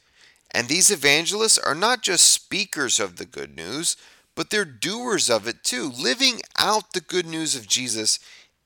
And 0.52 0.68
these 0.68 0.90
evangelists 0.90 1.58
are 1.58 1.74
not 1.74 2.02
just 2.02 2.30
speakers 2.30 3.00
of 3.00 3.16
the 3.16 3.24
good 3.24 3.56
news, 3.56 3.96
but 4.34 4.50
they're 4.50 4.64
doers 4.64 5.28
of 5.28 5.46
it 5.46 5.64
too, 5.64 5.90
living 5.90 6.40
out 6.58 6.92
the 6.92 7.00
good 7.00 7.26
news 7.26 7.56
of 7.56 7.66
Jesus 7.66 8.18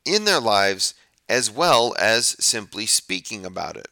in 0.04 0.24
their 0.24 0.40
lives 0.40 0.94
as 1.28 1.50
well 1.50 1.94
as 1.98 2.36
simply 2.38 2.86
speaking 2.86 3.44
about 3.44 3.76
it. 3.76 3.88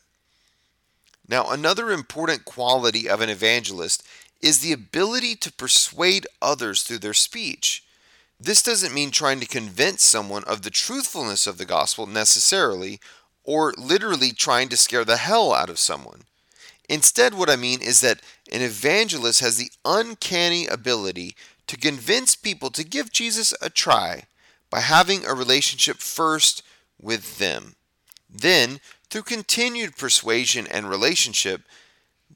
Now, 1.28 1.50
another 1.50 1.90
important 1.90 2.44
quality 2.44 3.08
of 3.08 3.20
an 3.20 3.30
evangelist 3.30 4.02
is 4.40 4.58
the 4.58 4.72
ability 4.72 5.36
to 5.36 5.52
persuade 5.52 6.26
others 6.42 6.82
through 6.82 6.98
their 6.98 7.14
speech. 7.14 7.84
This 8.40 8.62
doesn't 8.62 8.92
mean 8.92 9.12
trying 9.12 9.38
to 9.40 9.46
convince 9.46 10.02
someone 10.02 10.42
of 10.44 10.62
the 10.62 10.70
truthfulness 10.70 11.46
of 11.46 11.58
the 11.58 11.64
gospel 11.64 12.06
necessarily, 12.06 12.98
or 13.44 13.72
literally 13.78 14.32
trying 14.32 14.68
to 14.68 14.76
scare 14.76 15.04
the 15.04 15.16
hell 15.16 15.52
out 15.52 15.70
of 15.70 15.78
someone. 15.78 16.22
Instead, 16.88 17.34
what 17.34 17.48
I 17.48 17.56
mean 17.56 17.80
is 17.80 18.00
that 18.00 18.20
an 18.52 18.60
evangelist 18.60 19.40
has 19.40 19.56
the 19.56 19.70
uncanny 19.84 20.66
ability 20.66 21.36
to 21.68 21.76
convince 21.76 22.34
people 22.34 22.70
to 22.70 22.84
give 22.84 23.12
Jesus 23.12 23.54
a 23.62 23.70
try 23.70 24.24
by 24.70 24.80
having 24.80 25.24
a 25.24 25.34
relationship 25.34 25.98
first 25.98 26.62
with 27.02 27.38
them. 27.38 27.74
Then, 28.30 28.80
through 29.10 29.22
continued 29.22 29.96
persuasion 29.96 30.66
and 30.66 30.88
relationship, 30.88 31.62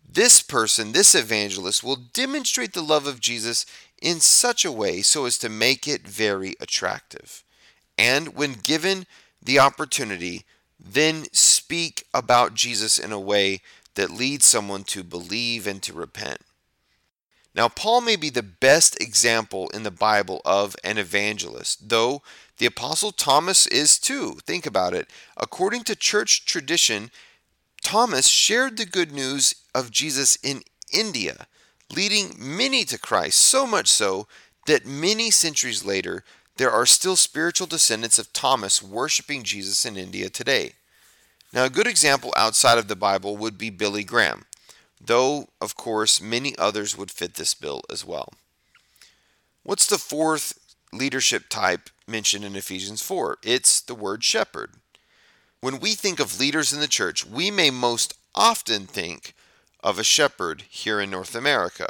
this 0.08 0.42
person, 0.42 0.92
this 0.92 1.14
evangelist, 1.14 1.82
will 1.82 1.96
demonstrate 1.96 2.75
the 2.75 2.82
love 2.82 3.06
of 3.06 3.20
Jesus 3.20 3.64
in 4.02 4.20
such 4.20 4.64
a 4.64 4.73
way 4.73 5.00
so 5.00 5.25
as 5.25 5.38
to 5.38 5.49
make 5.49 5.88
it 5.88 6.06
very 6.06 6.54
attractive. 6.61 7.42
And 7.96 8.35
when 8.35 8.54
given 8.54 9.06
the 9.42 9.58
opportunity, 9.58 10.44
then 10.78 11.26
speak 11.32 12.04
about 12.12 12.54
Jesus 12.54 12.99
in 12.99 13.12
a 13.12 13.20
way 13.20 13.62
that 13.94 14.11
leads 14.11 14.44
someone 14.44 14.85
to 14.85 15.02
believe 15.02 15.66
and 15.66 15.82
to 15.82 15.92
repent. 15.92 16.42
Now, 17.54 17.68
Paul 17.68 18.02
may 18.02 18.16
be 18.16 18.28
the 18.28 18.42
best 18.42 19.00
example 19.00 19.70
in 19.70 19.82
the 19.82 19.90
Bible 19.90 20.42
of 20.44 20.76
an 20.85 20.99
evangelist, 20.99 21.88
though 21.88 22.23
the 22.58 22.66
Apostle 22.66 23.12
Thomas 23.12 23.66
is 23.66 23.98
too. 23.98 24.38
Think 24.46 24.66
about 24.66 24.94
it. 24.94 25.08
According 25.36 25.84
to 25.84 25.96
church 25.96 26.44
tradition, 26.44 27.10
Thomas 27.82 28.28
shared 28.28 28.76
the 28.76 28.86
good 28.86 29.12
news 29.12 29.54
of 29.75 29.90
Jesus 29.90 30.36
in 30.42 30.62
India, 30.92 31.46
leading 31.94 32.34
many 32.38 32.84
to 32.84 32.98
Christ, 32.98 33.38
so 33.38 33.66
much 33.66 33.88
so 33.88 34.26
that 34.66 34.86
many 34.86 35.30
centuries 35.30 35.84
later, 35.84 36.25
there 36.56 36.70
are 36.70 36.86
still 36.86 37.16
spiritual 37.16 37.66
descendants 37.66 38.18
of 38.18 38.32
Thomas 38.32 38.82
worshiping 38.82 39.42
Jesus 39.42 39.84
in 39.84 39.96
India 39.96 40.28
today. 40.30 40.72
Now, 41.52 41.64
a 41.64 41.70
good 41.70 41.86
example 41.86 42.32
outside 42.36 42.78
of 42.78 42.88
the 42.88 42.96
Bible 42.96 43.36
would 43.36 43.58
be 43.58 43.70
Billy 43.70 44.04
Graham 44.04 44.46
though, 45.00 45.48
of 45.60 45.76
course, 45.76 46.20
many 46.20 46.56
others 46.58 46.96
would 46.96 47.10
fit 47.10 47.34
this 47.34 47.54
bill 47.54 47.82
as 47.90 48.04
well. 48.04 48.32
What's 49.62 49.86
the 49.86 49.98
fourth 49.98 50.58
leadership 50.92 51.44
type 51.48 51.90
mentioned 52.06 52.44
in 52.44 52.56
Ephesians 52.56 53.02
4? 53.02 53.38
It's 53.42 53.80
the 53.80 53.94
word 53.94 54.25
shepherd. 54.25 54.72
When 55.60 55.80
we 55.80 55.94
think 55.94 56.20
of 56.20 56.38
leaders 56.38 56.72
in 56.72 56.80
the 56.80 56.88
church, 56.88 57.26
we 57.26 57.50
may 57.50 57.70
most 57.70 58.14
often 58.34 58.86
think 58.86 59.34
of 59.82 59.98
a 59.98 60.04
shepherd 60.04 60.64
here 60.68 61.00
in 61.00 61.10
North 61.10 61.34
America. 61.34 61.88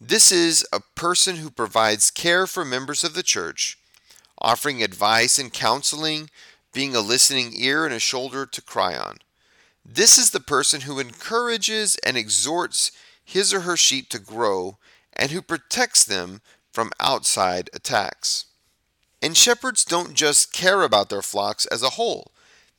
This 0.00 0.32
is 0.32 0.66
a 0.72 0.80
person 0.80 1.36
who 1.36 1.50
provides 1.50 2.10
care 2.10 2.46
for 2.46 2.64
members 2.64 3.04
of 3.04 3.14
the 3.14 3.22
church, 3.22 3.78
offering 4.38 4.82
advice 4.82 5.38
and 5.38 5.52
counseling, 5.52 6.28
being 6.72 6.94
a 6.94 7.00
listening 7.00 7.52
ear 7.54 7.84
and 7.84 7.94
a 7.94 8.00
shoulder 8.00 8.44
to 8.44 8.60
cry 8.60 8.96
on. 8.96 9.18
This 9.84 10.18
is 10.18 10.30
the 10.30 10.40
person 10.40 10.82
who 10.82 10.98
encourages 10.98 11.96
and 12.04 12.16
exhorts 12.16 12.90
his 13.24 13.54
or 13.54 13.60
her 13.60 13.76
sheep 13.76 14.08
to 14.10 14.18
grow 14.18 14.78
and 15.12 15.30
who 15.30 15.40
protects 15.40 16.04
them 16.04 16.40
from 16.72 16.90
outside 16.98 17.70
attacks. 17.72 18.46
And 19.24 19.34
shepherds 19.34 19.86
don't 19.86 20.12
just 20.12 20.52
care 20.52 20.82
about 20.82 21.08
their 21.08 21.22
flocks 21.22 21.64
as 21.64 21.82
a 21.82 21.96
whole, 21.96 22.30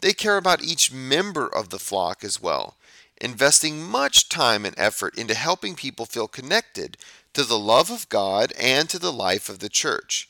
they 0.02 0.14
care 0.14 0.38
about 0.38 0.64
each 0.64 0.92
member 0.92 1.48
of 1.48 1.72
the 1.72 1.80
flock 1.80 2.24
as 2.24 2.40
well, 2.40 2.78
investing 3.20 3.82
much 3.82 4.30
time 4.30 4.64
and 4.64 4.76
effort 4.78 5.18
into 5.18 5.34
helping 5.34 5.74
people 5.74 6.06
feel 6.06 6.28
connected 6.28 6.98
to 7.34 7.46
the 7.46 7.58
love 7.58 7.90
of 7.90 8.08
God 8.10 8.54
and 8.60 8.88
to 8.92 9.00
the 9.00 9.12
life 9.12 9.50
of 9.50 9.58
the 9.58 9.70
church. 9.70 10.30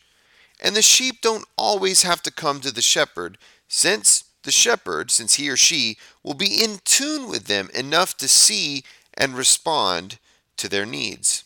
And 0.61 0.73
the 0.73 0.81
sheep 0.81 1.19
don't 1.19 1.49
always 1.57 2.03
have 2.03 2.23
to 2.23 2.31
come 2.31 2.61
to 2.61 2.71
the 2.71 2.81
shepherd, 2.81 3.37
since 3.67 4.23
the 4.43 4.53
shepherd, 4.53 5.11
since 5.11 5.33
he 5.33 5.49
or 5.49 5.57
she 5.57 5.97
will 6.23 6.33
be 6.33 6.63
in 6.63 6.79
tune 6.85 7.27
with 7.27 7.47
them 7.47 7.69
enough 7.73 8.15
to 8.19 8.29
see 8.29 8.85
and 9.15 9.35
respond 9.35 10.17
to 10.55 10.69
their 10.69 10.85
needs. 10.85 11.43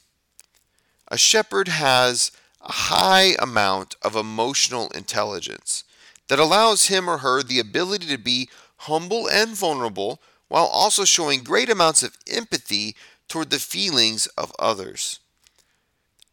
A 1.07 1.17
shepherd 1.17 1.69
has 1.69 2.31
a 2.61 2.71
high 2.71 3.35
amount 3.39 3.95
of 4.01 4.15
emotional 4.15 4.89
intelligence 4.89 5.83
that 6.27 6.39
allows 6.39 6.87
him 6.87 7.09
or 7.09 7.19
her 7.19 7.41
the 7.41 7.59
ability 7.59 8.07
to 8.07 8.17
be 8.17 8.49
humble 8.77 9.27
and 9.27 9.55
vulnerable 9.55 10.21
while 10.47 10.65
also 10.65 11.05
showing 11.05 11.43
great 11.43 11.69
amounts 11.69 12.03
of 12.03 12.17
empathy 12.27 12.95
toward 13.27 13.49
the 13.49 13.59
feelings 13.59 14.27
of 14.37 14.51
others. 14.59 15.19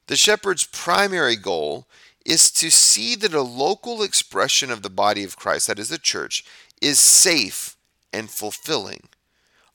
The 0.07 0.17
shepherd's 0.17 0.65
primary 0.65 1.37
goal 1.37 1.87
is 2.25 2.51
to 2.53 2.71
see 2.71 3.15
that 3.17 3.35
a 3.35 3.43
local 3.43 4.03
expression 4.03 4.71
of 4.71 4.83
the 4.83 4.91
body 4.91 5.23
of 5.23 5.37
Christ, 5.37 5.69
that 5.69 5.79
is 5.79 5.91
the 5.91 5.99
church, 5.99 6.45
is 6.83 6.99
safe 6.99 7.77
and 8.13 8.31
fulfilling, 8.31 9.09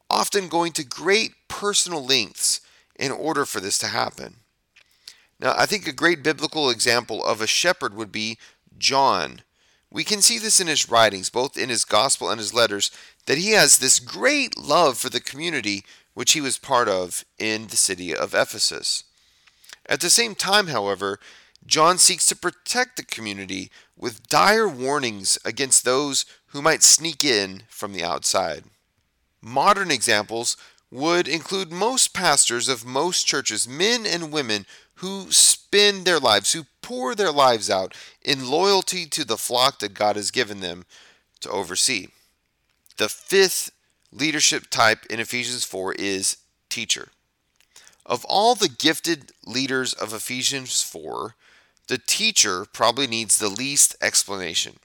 often 0.10 0.48
going 0.48 0.74
to 0.74 0.84
great 0.84 1.32
personal 1.48 2.06
lengths 2.06 2.62
in 2.98 3.12
order 3.12 3.46
for 3.46 3.60
this 3.60 3.78
to 3.80 3.88
happen. 3.88 4.41
Now, 5.42 5.56
I 5.58 5.66
think 5.66 5.88
a 5.88 5.92
great 5.92 6.22
biblical 6.22 6.70
example 6.70 7.26
of 7.26 7.42
a 7.42 7.48
shepherd 7.48 7.96
would 7.96 8.12
be 8.12 8.38
John. 8.78 9.42
We 9.90 10.04
can 10.04 10.22
see 10.22 10.38
this 10.38 10.62
in 10.62 10.68
his 10.68 10.90
writings, 10.90 11.32
both 11.32 11.58
in 11.58 11.70
his 11.70 11.84
gospel 11.84 12.30
and 12.30 12.40
his 12.40 12.54
letters, 12.54 12.92
that 13.26 13.40
he 13.40 13.52
has 13.52 13.80
this 13.80 14.00
great 14.00 14.58
love 14.58 14.98
for 14.98 15.10
the 15.10 15.20
community 15.20 15.84
which 16.14 16.34
he 16.34 16.42
was 16.42 16.58
part 16.58 16.88
of 16.88 17.26
in 17.40 17.68
the 17.68 17.78
city 17.78 18.16
of 18.16 18.36
Ephesus. 18.36 19.04
At 19.88 20.02
the 20.02 20.10
same 20.12 20.36
time, 20.36 20.68
however, 20.68 21.20
John 21.66 21.98
seeks 21.98 22.28
to 22.28 22.36
protect 22.36 22.98
the 22.98 23.04
community 23.04 23.72
with 23.98 24.28
dire 24.28 24.68
warnings 24.68 25.40
against 25.44 25.84
those 25.84 26.26
who 26.48 26.62
might 26.62 26.84
sneak 26.84 27.24
in 27.24 27.64
from 27.68 27.94
the 27.94 28.04
outside. 28.04 28.66
Modern 29.42 29.90
examples 29.90 30.56
would 30.92 31.28
include 31.28 31.72
most 31.72 32.14
pastors 32.14 32.68
of 32.68 32.86
most 32.86 33.26
churches, 33.26 33.68
men 33.68 34.06
and 34.06 34.32
women 34.32 34.66
who 35.02 35.32
spend 35.32 36.06
their 36.06 36.20
lives, 36.20 36.54
who 36.54 36.66
pour 36.84 37.16
their 37.16 37.32
lives 37.32 37.72
out 37.72 37.96
in 38.22 38.50
loyalty 38.50 39.08
to 39.08 39.26
the 39.26 39.38
flock 39.38 39.80
that 39.80 39.96
God 39.96 40.16
has 40.16 40.30
given 40.30 40.60
them 40.60 40.86
to 41.40 41.50
oversee. 41.50 42.08
The 42.98 43.10
fifth 43.10 43.72
leadership 44.12 44.70
type 44.70 45.08
in 45.08 45.20
Ephesians 45.20 45.64
4 45.64 45.94
is 45.94 46.38
teacher. 46.70 47.10
Of 48.06 48.24
all 48.26 48.54
the 48.54 48.70
gifted 48.70 49.32
leaders 49.44 49.94
of 49.94 50.14
Ephesians 50.14 50.84
4, 50.84 51.34
the 51.88 51.98
teacher 51.98 52.66
probably 52.72 53.08
needs 53.08 53.40
the 53.40 53.50
least 53.50 53.96
explanation. 54.04 54.78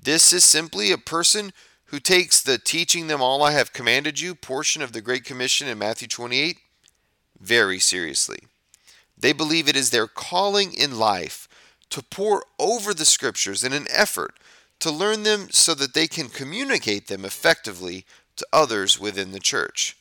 This 0.00 0.32
is 0.32 0.42
simply 0.42 0.90
a 0.90 0.96
person 0.96 1.52
who 1.86 2.00
takes 2.00 2.42
the 2.42 2.56
teaching 2.56 3.08
them 3.08 3.20
all 3.20 3.42
I 3.42 3.52
have 3.52 3.74
commanded 3.74 4.20
you 4.20 4.34
portion 4.34 4.80
of 4.80 4.92
the 4.92 5.02
Great 5.02 5.24
Commission 5.24 5.68
in 5.68 5.78
Matthew 5.78 6.08
28 6.08 6.56
very 7.38 7.78
seriously. 7.78 8.38
They 9.16 9.32
believe 9.32 9.68
it 9.68 9.76
is 9.76 9.90
their 9.90 10.06
calling 10.06 10.72
in 10.72 10.98
life 10.98 11.48
to 11.90 12.02
pore 12.02 12.44
over 12.58 12.92
the 12.92 13.04
scriptures 13.04 13.62
in 13.62 13.72
an 13.72 13.86
effort 13.90 14.38
to 14.80 14.90
learn 14.90 15.22
them 15.22 15.48
so 15.50 15.74
that 15.74 15.94
they 15.94 16.06
can 16.06 16.28
communicate 16.28 17.06
them 17.06 17.24
effectively 17.24 18.04
to 18.36 18.46
others 18.52 18.98
within 18.98 19.32
the 19.32 19.40
church. 19.40 19.96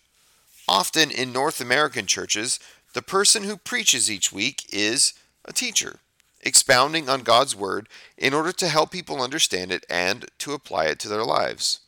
Often 0.67 1.11
in 1.11 1.31
North 1.31 1.61
American 1.61 2.07
churches, 2.07 2.59
the 2.93 3.01
person 3.01 3.43
who 3.43 3.57
preaches 3.57 4.09
each 4.09 4.31
week 4.31 4.65
is 4.71 5.13
a 5.45 5.53
teacher, 5.53 5.99
expounding 6.41 7.09
on 7.09 7.21
God's 7.21 7.55
Word 7.55 7.87
in 8.17 8.33
order 8.33 8.51
to 8.53 8.69
help 8.69 8.91
people 8.91 9.21
understand 9.21 9.71
it 9.71 9.85
and 9.89 10.25
to 10.39 10.53
apply 10.53 10.85
it 10.85 10.99
to 10.99 11.09
their 11.09 11.23
lives. 11.23 11.79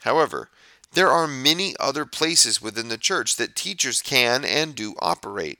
However, 0.00 0.50
there 0.92 1.10
are 1.10 1.26
many 1.26 1.74
other 1.78 2.06
places 2.06 2.62
within 2.62 2.88
the 2.88 2.98
church 2.98 3.36
that 3.36 3.56
teachers 3.56 4.00
can 4.02 4.44
and 4.44 4.74
do 4.74 4.94
operate. 5.00 5.58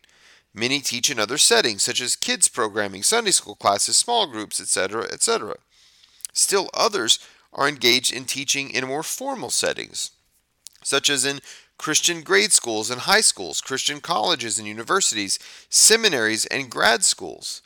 Many 0.59 0.81
teach 0.81 1.11
in 1.11 1.21
other 1.21 1.37
settings, 1.37 1.83
such 1.83 2.01
as 2.01 2.17
kids 2.17 2.49
programming, 2.49 3.03
Sunday 3.03 3.31
school 3.31 3.57
classes, 3.57 3.99
small 3.99 4.27
groups, 4.27 4.59
etc., 4.59 5.05
etc. 5.13 5.57
Still, 6.33 6.71
others 6.73 7.19
are 7.53 7.69
engaged 7.69 8.11
in 8.11 8.25
teaching 8.25 8.71
in 8.71 8.87
more 8.87 9.03
formal 9.03 9.51
settings, 9.51 10.13
such 10.83 11.11
as 11.11 11.27
in 11.27 11.41
Christian 11.77 12.23
grade 12.23 12.55
schools 12.55 12.91
and 12.91 13.03
high 13.03 13.21
schools, 13.21 13.61
Christian 13.61 14.01
colleges 14.01 14.59
and 14.59 14.67
universities, 14.67 15.39
seminaries, 15.69 16.47
and 16.47 16.71
grad 16.71 17.05
schools. 17.05 17.61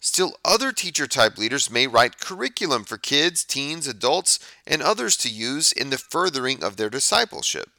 Still, 0.00 0.36
other 0.44 0.72
teacher 0.72 1.06
type 1.06 1.38
leaders 1.38 1.70
may 1.70 1.86
write 1.86 2.18
curriculum 2.18 2.82
for 2.82 2.98
kids, 2.98 3.44
teens, 3.44 3.86
adults, 3.86 4.40
and 4.66 4.82
others 4.82 5.16
to 5.18 5.28
use 5.28 5.70
in 5.70 5.90
the 5.90 5.98
furthering 5.98 6.64
of 6.64 6.76
their 6.76 6.90
discipleship. 6.90 7.70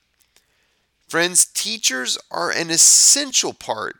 Friends, 1.09 1.45
teachers 1.45 2.17
are 2.31 2.51
an 2.51 2.71
essential 2.71 3.53
part 3.53 3.97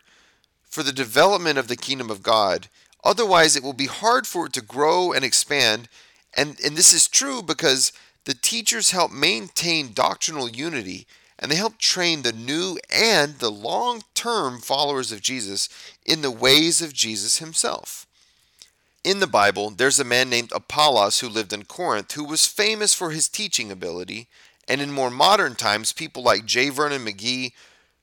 for 0.75 0.83
the 0.83 0.91
development 0.91 1.57
of 1.57 1.69
the 1.69 1.77
kingdom 1.77 2.11
of 2.11 2.21
God. 2.21 2.67
Otherwise, 3.01 3.55
it 3.55 3.63
will 3.63 3.71
be 3.71 3.85
hard 3.85 4.27
for 4.27 4.47
it 4.47 4.53
to 4.53 4.61
grow 4.61 5.13
and 5.13 5.23
expand. 5.23 5.88
And, 6.33 6.59
and 6.59 6.75
this 6.75 6.91
is 6.91 7.07
true 7.07 7.41
because 7.41 7.93
the 8.25 8.33
teachers 8.33 8.91
help 8.91 9.09
maintain 9.09 9.93
doctrinal 9.93 10.49
unity 10.49 11.07
and 11.39 11.49
they 11.49 11.55
help 11.55 11.77
train 11.77 12.23
the 12.23 12.33
new 12.33 12.77
and 12.93 13.39
the 13.39 13.49
long 13.49 14.03
term 14.13 14.59
followers 14.59 15.13
of 15.13 15.21
Jesus 15.21 15.69
in 16.05 16.21
the 16.21 16.29
ways 16.29 16.81
of 16.81 16.91
Jesus 16.91 17.38
himself. 17.38 18.05
In 19.05 19.21
the 19.21 19.27
Bible, 19.27 19.69
there's 19.69 19.99
a 19.99 20.03
man 20.03 20.29
named 20.29 20.51
Apollos 20.53 21.21
who 21.21 21.29
lived 21.29 21.53
in 21.53 21.63
Corinth 21.63 22.11
who 22.13 22.25
was 22.25 22.47
famous 22.47 22.93
for 22.93 23.11
his 23.11 23.29
teaching 23.29 23.71
ability, 23.71 24.27
and 24.67 24.81
in 24.81 24.91
more 24.91 25.11
modern 25.11 25.55
times, 25.55 25.93
people 25.93 26.21
like 26.21 26.45
J. 26.45 26.69
Vernon 26.69 27.05
McGee, 27.05 27.53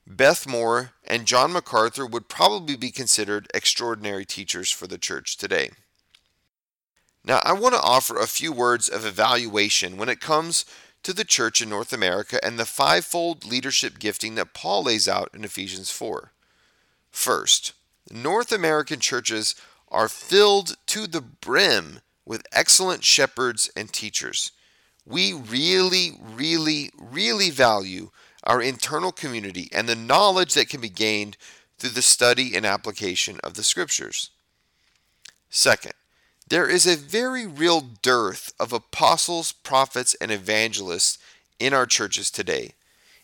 Beth 0.07 0.47
Moore, 0.47 0.93
and 1.05 1.27
John 1.27 1.53
MacArthur 1.53 2.07
would 2.07 2.29
probably 2.29 2.77
be 2.77 2.91
considered 2.91 3.51
extraordinary 3.55 4.25
teachers 4.25 4.71
for 4.71 4.87
the 4.87 4.99
church 4.99 5.37
today. 5.37 5.71
Now, 7.25 7.41
I 7.45 7.53
want 7.53 7.75
to 7.75 7.81
offer 7.81 8.19
a 8.19 8.27
few 8.27 8.53
words 8.53 8.89
of 8.89 9.07
evaluation 9.07 9.97
when 9.97 10.09
it 10.09 10.21
comes 10.21 10.65
to 11.05 11.13
the 11.13 11.25
church 11.25 11.61
in 11.63 11.69
North 11.69 11.93
America 11.93 12.45
and 12.45 12.59
the 12.59 12.65
fivefold 12.65 13.45
leadership 13.45 13.99
gifting 13.99 14.35
that 14.35 14.55
Paul 14.55 14.85
lays 14.85 15.09
out 15.09 15.31
in 15.35 15.45
Ephesians 15.45 15.91
4. 15.91 16.33
First, 17.11 17.73
North 18.11 18.51
American 18.51 18.99
churches 18.99 19.55
are 19.89 20.09
filled 20.09 20.77
to 20.87 21.07
the 21.07 21.21
brim 21.21 22.01
with 22.25 22.47
excellent 22.53 23.05
shepherds 23.05 23.71
and 23.77 23.93
teachers. 23.93 24.53
We 25.05 25.33
really, 25.33 26.13
really, 26.21 26.91
really 26.97 27.51
value 27.51 28.11
our 28.45 28.61
internal 28.61 29.13
community 29.13 29.69
and 29.73 29.89
the 29.89 29.97
knowledge 29.97 30.55
that 30.55 30.69
can 30.69 30.81
be 30.81 30.89
gained 30.89 31.37
through 31.79 31.91
the 31.91 32.03
study 32.03 32.55
and 32.55 32.65
application 32.65 33.39
of 33.43 33.55
the 33.55 33.63
scriptures. 33.63 34.31
Second, 35.51 35.93
there 36.49 36.69
is 36.69 36.87
a 36.87 36.97
very 36.97 37.47
real 37.47 37.81
dearth 37.81 38.53
of 38.59 38.73
apostles, 38.73 39.53
prophets, 39.53 40.15
and 40.21 40.31
evangelists 40.31 41.19
in 41.59 41.73
our 41.73 41.87
churches 41.87 42.31
today. 42.31 42.73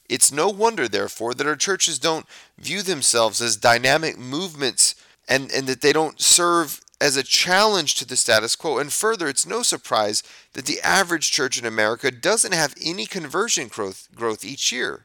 It's 0.08 0.32
no 0.32 0.48
wonder, 0.48 0.88
therefore, 0.88 1.34
that 1.34 1.46
our 1.46 1.56
churches 1.56 1.98
don't 1.98 2.26
view 2.58 2.82
themselves 2.82 3.42
as 3.42 3.56
dynamic 3.56 4.18
movements 4.18 4.94
and, 5.28 5.50
and 5.52 5.66
that 5.66 5.82
they 5.82 5.92
don't 5.92 6.20
serve 6.20 6.80
as 7.00 7.16
a 7.16 7.22
challenge 7.22 7.94
to 7.96 8.06
the 8.06 8.16
status 8.16 8.56
quo. 8.56 8.78
And 8.78 8.92
further, 8.92 9.28
it's 9.28 9.46
no 9.46 9.62
surprise 9.62 10.22
that 10.54 10.66
the 10.66 10.80
average 10.80 11.30
church 11.30 11.58
in 11.58 11.66
America 11.66 12.10
doesn't 12.10 12.54
have 12.54 12.74
any 12.82 13.06
conversion 13.06 13.68
growth, 13.68 14.08
growth 14.14 14.44
each 14.44 14.72
year. 14.72 15.04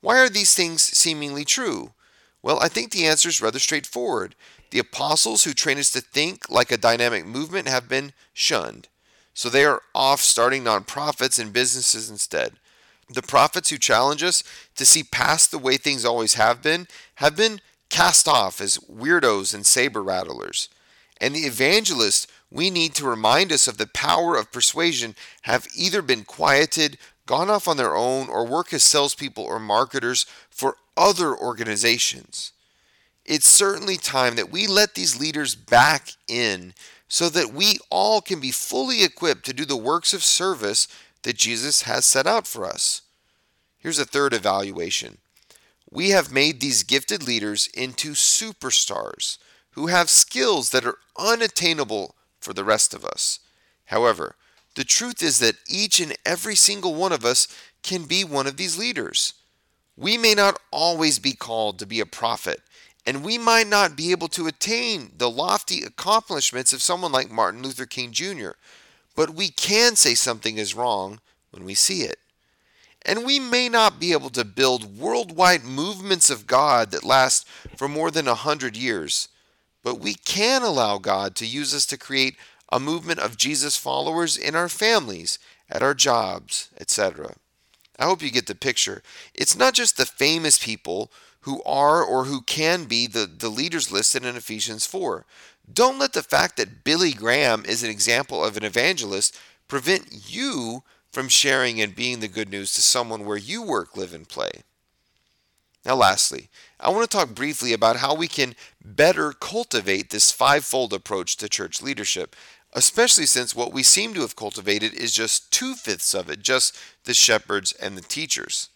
Why 0.00 0.18
are 0.18 0.28
these 0.28 0.54
things 0.54 0.82
seemingly 0.82 1.44
true? 1.44 1.92
Well, 2.42 2.60
I 2.60 2.68
think 2.68 2.92
the 2.92 3.06
answer 3.06 3.28
is 3.28 3.42
rather 3.42 3.58
straightforward. 3.58 4.34
The 4.70 4.78
apostles 4.78 5.44
who 5.44 5.52
train 5.52 5.78
us 5.78 5.90
to 5.90 6.00
think 6.00 6.48
like 6.50 6.70
a 6.70 6.76
dynamic 6.76 7.26
movement 7.26 7.68
have 7.68 7.88
been 7.88 8.12
shunned. 8.32 8.88
So 9.34 9.48
they 9.48 9.64
are 9.64 9.82
off 9.94 10.20
starting 10.20 10.64
nonprofits 10.64 11.38
and 11.38 11.52
businesses 11.52 12.10
instead. 12.10 12.54
The 13.08 13.22
prophets 13.22 13.70
who 13.70 13.78
challenge 13.78 14.22
us 14.22 14.44
to 14.76 14.84
see 14.84 15.02
past 15.02 15.50
the 15.50 15.58
way 15.58 15.76
things 15.76 16.04
always 16.04 16.34
have 16.34 16.62
been 16.62 16.86
have 17.16 17.36
been 17.36 17.60
cast 17.88 18.28
off 18.28 18.60
as 18.60 18.78
weirdos 18.78 19.54
and 19.54 19.64
saber 19.64 20.02
rattlers. 20.02 20.68
And 21.20 21.34
the 21.34 21.40
evangelists 21.40 22.26
we 22.50 22.70
need 22.70 22.94
to 22.94 23.06
remind 23.06 23.52
us 23.52 23.66
of 23.66 23.78
the 23.78 23.86
power 23.86 24.36
of 24.36 24.52
persuasion 24.52 25.14
have 25.42 25.66
either 25.74 26.02
been 26.02 26.24
quieted, 26.24 26.98
gone 27.28 27.50
off 27.50 27.68
on 27.68 27.76
their 27.76 27.94
own, 27.94 28.28
or 28.28 28.46
work 28.46 28.72
as 28.72 28.82
salespeople 28.82 29.44
or 29.44 29.60
marketers 29.60 30.24
for 30.50 30.76
other 30.96 31.36
organizations. 31.36 32.52
It's 33.26 33.46
certainly 33.46 33.98
time 33.98 34.34
that 34.36 34.50
we 34.50 34.66
let 34.66 34.94
these 34.94 35.20
leaders 35.20 35.54
back 35.54 36.08
in 36.26 36.72
so 37.06 37.28
that 37.28 37.52
we 37.52 37.78
all 37.90 38.22
can 38.22 38.40
be 38.40 38.50
fully 38.50 39.04
equipped 39.04 39.44
to 39.44 39.52
do 39.52 39.66
the 39.66 39.76
works 39.76 40.14
of 40.14 40.24
service 40.24 40.88
that 41.22 41.36
Jesus 41.36 41.82
has 41.82 42.06
set 42.06 42.26
out 42.26 42.46
for 42.46 42.64
us. 42.64 43.02
Here's 43.78 43.98
a 43.98 44.06
third 44.06 44.32
evaluation. 44.32 45.18
We 45.90 46.10
have 46.10 46.32
made 46.32 46.60
these 46.60 46.82
gifted 46.82 47.26
leaders 47.26 47.68
into 47.74 48.12
superstars 48.12 49.36
who 49.72 49.88
have 49.88 50.08
skills 50.08 50.70
that 50.70 50.86
are 50.86 50.98
unattainable 51.18 52.14
for 52.40 52.54
the 52.54 52.64
rest 52.64 52.94
of 52.94 53.04
us. 53.04 53.40
However, 53.86 54.34
the 54.78 54.84
truth 54.84 55.24
is 55.24 55.40
that 55.40 55.56
each 55.66 55.98
and 55.98 56.16
every 56.24 56.54
single 56.54 56.94
one 56.94 57.10
of 57.10 57.24
us 57.24 57.48
can 57.82 58.04
be 58.04 58.22
one 58.22 58.46
of 58.46 58.56
these 58.56 58.78
leaders. 58.78 59.34
We 59.96 60.16
may 60.16 60.34
not 60.34 60.60
always 60.70 61.18
be 61.18 61.32
called 61.32 61.80
to 61.80 61.86
be 61.86 61.98
a 61.98 62.06
prophet, 62.06 62.62
and 63.04 63.24
we 63.24 63.38
might 63.38 63.66
not 63.66 63.96
be 63.96 64.12
able 64.12 64.28
to 64.28 64.46
attain 64.46 65.10
the 65.16 65.28
lofty 65.28 65.82
accomplishments 65.82 66.72
of 66.72 66.80
someone 66.80 67.10
like 67.10 67.28
Martin 67.28 67.60
Luther 67.60 67.86
King 67.86 68.12
Jr., 68.12 68.50
but 69.16 69.30
we 69.30 69.48
can 69.48 69.96
say 69.96 70.14
something 70.14 70.58
is 70.58 70.76
wrong 70.76 71.18
when 71.50 71.64
we 71.64 71.74
see 71.74 72.02
it. 72.02 72.20
And 73.04 73.26
we 73.26 73.40
may 73.40 73.68
not 73.68 73.98
be 73.98 74.12
able 74.12 74.30
to 74.30 74.44
build 74.44 74.96
worldwide 74.96 75.64
movements 75.64 76.30
of 76.30 76.46
God 76.46 76.92
that 76.92 77.02
last 77.02 77.48
for 77.76 77.88
more 77.88 78.12
than 78.12 78.28
a 78.28 78.36
hundred 78.36 78.76
years, 78.76 79.26
but 79.82 79.98
we 79.98 80.14
can 80.14 80.62
allow 80.62 80.98
God 80.98 81.34
to 81.34 81.46
use 81.46 81.74
us 81.74 81.84
to 81.86 81.98
create 81.98 82.36
a 82.70 82.80
movement 82.80 83.20
of 83.20 83.36
Jesus 83.36 83.76
followers 83.76 84.36
in 84.36 84.54
our 84.54 84.68
families, 84.68 85.38
at 85.70 85.82
our 85.82 85.94
jobs, 85.94 86.68
etc. 86.78 87.34
I 87.98 88.04
hope 88.04 88.22
you 88.22 88.30
get 88.30 88.46
the 88.46 88.54
picture. 88.54 89.02
It's 89.34 89.56
not 89.56 89.74
just 89.74 89.96
the 89.96 90.06
famous 90.06 90.58
people 90.58 91.10
who 91.40 91.62
are 91.64 92.02
or 92.02 92.24
who 92.24 92.42
can 92.42 92.84
be 92.84 93.06
the, 93.06 93.26
the 93.26 93.48
leaders 93.48 93.90
listed 93.90 94.24
in 94.24 94.36
Ephesians 94.36 94.86
4. 94.86 95.24
Don't 95.70 95.98
let 95.98 96.12
the 96.12 96.22
fact 96.22 96.56
that 96.56 96.84
Billy 96.84 97.12
Graham 97.12 97.64
is 97.66 97.82
an 97.82 97.90
example 97.90 98.44
of 98.44 98.56
an 98.56 98.64
evangelist 98.64 99.38
prevent 99.66 100.24
you 100.28 100.82
from 101.10 101.28
sharing 101.28 101.80
and 101.80 101.94
being 101.94 102.20
the 102.20 102.28
good 102.28 102.50
news 102.50 102.72
to 102.74 102.82
someone 102.82 103.24
where 103.24 103.36
you 103.36 103.62
work, 103.62 103.96
live, 103.96 104.14
and 104.14 104.28
play. 104.28 104.50
Now, 105.84 105.94
lastly, 105.94 106.48
I 106.80 106.90
want 106.90 107.10
to 107.10 107.16
talk 107.16 107.34
briefly 107.34 107.72
about 107.72 107.96
how 107.96 108.14
we 108.14 108.28
can 108.28 108.54
better 108.84 109.32
cultivate 109.32 110.10
this 110.10 110.30
fivefold 110.30 110.92
approach 110.92 111.36
to 111.38 111.48
church 111.48 111.80
leadership, 111.80 112.36
especially 112.72 113.26
since 113.26 113.54
what 113.54 113.72
we 113.72 113.82
seem 113.82 114.14
to 114.14 114.20
have 114.20 114.36
cultivated 114.36 114.94
is 114.94 115.12
just 115.12 115.50
two 115.50 115.74
fifths 115.74 116.14
of 116.14 116.28
it, 116.28 116.42
just 116.42 116.76
the 117.04 117.14
shepherds 117.14 117.72
and 117.72 117.96
the 117.96 118.02
teachers. 118.02 118.68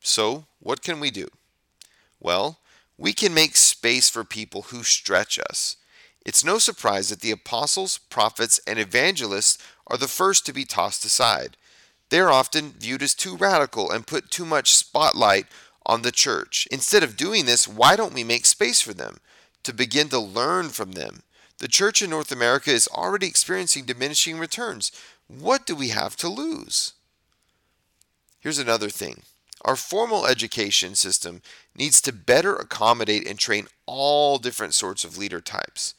So, 0.00 0.46
what 0.60 0.82
can 0.82 1.00
we 1.00 1.10
do? 1.10 1.28
Well, 2.20 2.58
we 2.96 3.12
can 3.12 3.32
make 3.32 3.56
space 3.56 4.10
for 4.10 4.24
people 4.24 4.62
who 4.62 4.82
stretch 4.82 5.38
us. 5.50 5.76
It's 6.26 6.44
no 6.44 6.58
surprise 6.58 7.08
that 7.08 7.20
the 7.20 7.30
apostles, 7.30 7.98
prophets, 7.98 8.60
and 8.66 8.78
evangelists 8.78 9.58
are 9.86 9.96
the 9.96 10.08
first 10.08 10.44
to 10.46 10.52
be 10.52 10.64
tossed 10.64 11.04
aside. 11.04 11.56
They 12.10 12.20
are 12.20 12.30
often 12.30 12.72
viewed 12.72 13.02
as 13.02 13.14
too 13.14 13.36
radical 13.36 13.90
and 13.90 14.06
put 14.06 14.30
too 14.30 14.44
much 14.44 14.74
spotlight 14.74 15.46
on 15.86 16.02
the 16.02 16.12
church. 16.12 16.66
Instead 16.70 17.02
of 17.02 17.16
doing 17.16 17.46
this, 17.46 17.68
why 17.68 17.96
don't 17.96 18.14
we 18.14 18.24
make 18.24 18.46
space 18.46 18.80
for 18.80 18.92
them 18.92 19.18
to 19.62 19.72
begin 19.72 20.08
to 20.08 20.18
learn 20.18 20.68
from 20.70 20.92
them? 20.92 21.22
The 21.58 21.68
church 21.68 22.02
in 22.02 22.10
North 22.10 22.30
America 22.30 22.70
is 22.70 22.88
already 22.88 23.26
experiencing 23.26 23.84
diminishing 23.84 24.38
returns. 24.38 24.92
What 25.26 25.66
do 25.66 25.74
we 25.74 25.88
have 25.88 26.16
to 26.16 26.28
lose? 26.28 26.92
Here's 28.40 28.58
another 28.58 28.88
thing 28.88 29.22
our 29.62 29.74
formal 29.76 30.24
education 30.24 30.94
system 30.94 31.42
needs 31.76 32.00
to 32.02 32.12
better 32.12 32.54
accommodate 32.54 33.26
and 33.26 33.38
train 33.38 33.66
all 33.86 34.38
different 34.38 34.74
sorts 34.74 35.04
of 35.04 35.18
leader 35.18 35.40
types. 35.40 35.94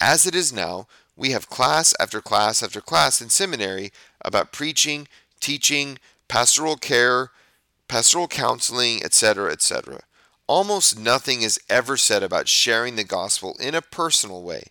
As 0.00 0.26
it 0.26 0.34
is 0.34 0.52
now, 0.52 0.86
we 1.16 1.30
have 1.30 1.50
class 1.50 1.92
after 1.98 2.20
class 2.20 2.62
after 2.62 2.80
class 2.80 3.20
in 3.20 3.28
seminary 3.28 3.92
about 4.24 4.52
preaching, 4.52 5.08
teaching, 5.40 5.98
pastoral 6.28 6.76
care, 6.76 7.30
pastoral 7.88 8.28
counseling, 8.28 9.04
etc., 9.04 9.50
etc. 9.50 10.00
Almost 10.46 10.98
nothing 10.98 11.42
is 11.42 11.60
ever 11.68 11.96
said 11.96 12.22
about 12.22 12.48
sharing 12.48 12.94
the 12.94 13.04
gospel 13.04 13.56
in 13.60 13.74
a 13.74 13.82
personal 13.82 14.42
way. 14.42 14.62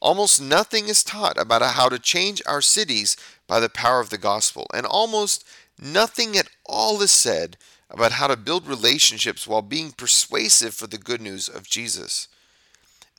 Almost 0.00 0.40
nothing 0.40 0.88
is 0.88 1.02
taught 1.02 1.38
about 1.38 1.62
how 1.62 1.88
to 1.88 1.98
change 1.98 2.40
our 2.46 2.62
cities 2.62 3.16
by 3.46 3.58
the 3.60 3.68
power 3.68 4.00
of 4.00 4.10
the 4.10 4.18
gospel, 4.18 4.66
and 4.72 4.86
almost 4.86 5.44
nothing 5.80 6.36
at 6.36 6.48
all 6.64 7.00
is 7.02 7.10
said 7.10 7.56
about 7.90 8.12
how 8.12 8.26
to 8.26 8.36
build 8.36 8.66
relationships 8.66 9.46
while 9.46 9.62
being 9.62 9.92
persuasive 9.92 10.74
for 10.74 10.86
the 10.86 10.98
good 10.98 11.20
news 11.20 11.48
of 11.48 11.68
Jesus. 11.68 12.28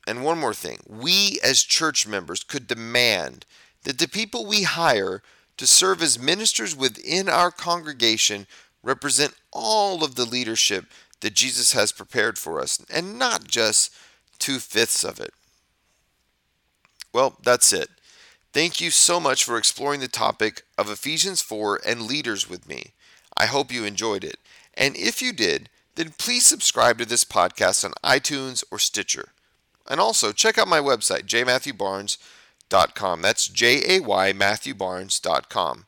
And 0.08 0.24
one 0.24 0.40
more 0.40 0.54
thing 0.54 0.80
we 0.88 1.40
as 1.44 1.64
church 1.64 2.08
members 2.08 2.44
could 2.44 2.68
demand 2.68 3.46
that 3.84 3.98
the 3.98 4.08
people 4.08 4.46
we 4.46 4.64
hire 4.64 5.22
to 5.58 5.68
serve 5.68 6.02
as 6.02 6.18
ministers 6.18 6.76
within 6.76 7.28
our 7.28 7.52
congregation 7.52 8.48
represent 8.82 9.34
all 9.52 10.04
of 10.04 10.16
the 10.16 10.26
leadership 10.26 10.86
that 11.20 11.34
Jesus 11.34 11.74
has 11.74 11.92
prepared 11.92 12.38
for 12.38 12.62
us, 12.62 12.84
and 12.90 13.20
not 13.20 13.48
just 13.48 13.94
two 14.38 14.60
fifths 14.60 15.04
of 15.04 15.20
it. 15.20 15.34
Well, 17.14 17.38
that's 17.44 17.74
it. 17.74 17.90
Thank 18.54 18.82
you 18.82 18.90
so 18.92 19.20
much 19.20 19.44
for 19.44 19.58
exploring 19.58 20.00
the 20.00 20.08
topic 20.08 20.64
of 20.78 20.90
Ephesians 20.90 21.42
4 21.42 21.82
and 21.86 22.04
leaders 22.04 22.50
with 22.50 22.68
me. 22.68 22.94
I 23.38 23.46
hope 23.46 23.72
you 23.72 23.86
enjoyed 23.86 24.24
it. 24.24 24.38
And 24.74 24.96
if 24.98 25.22
you 25.22 25.34
did, 25.34 25.70
then 25.96 26.14
please 26.18 26.46
subscribe 26.46 26.98
to 26.98 27.06
this 27.06 27.24
podcast 27.24 27.86
on 27.86 27.92
iTunes 28.04 28.64
or 28.72 28.80
Stitcher. 28.80 29.30
And 29.88 30.00
also 30.00 30.32
check 30.32 30.58
out 30.58 30.68
my 30.68 30.80
website, 30.80 31.24
jmatthewbarnes.com. 31.24 33.22
That's 33.22 33.48
J 33.48 33.98
A 33.98 34.00
Y 34.02 34.34
Matthewbarnes.com. 34.34 35.86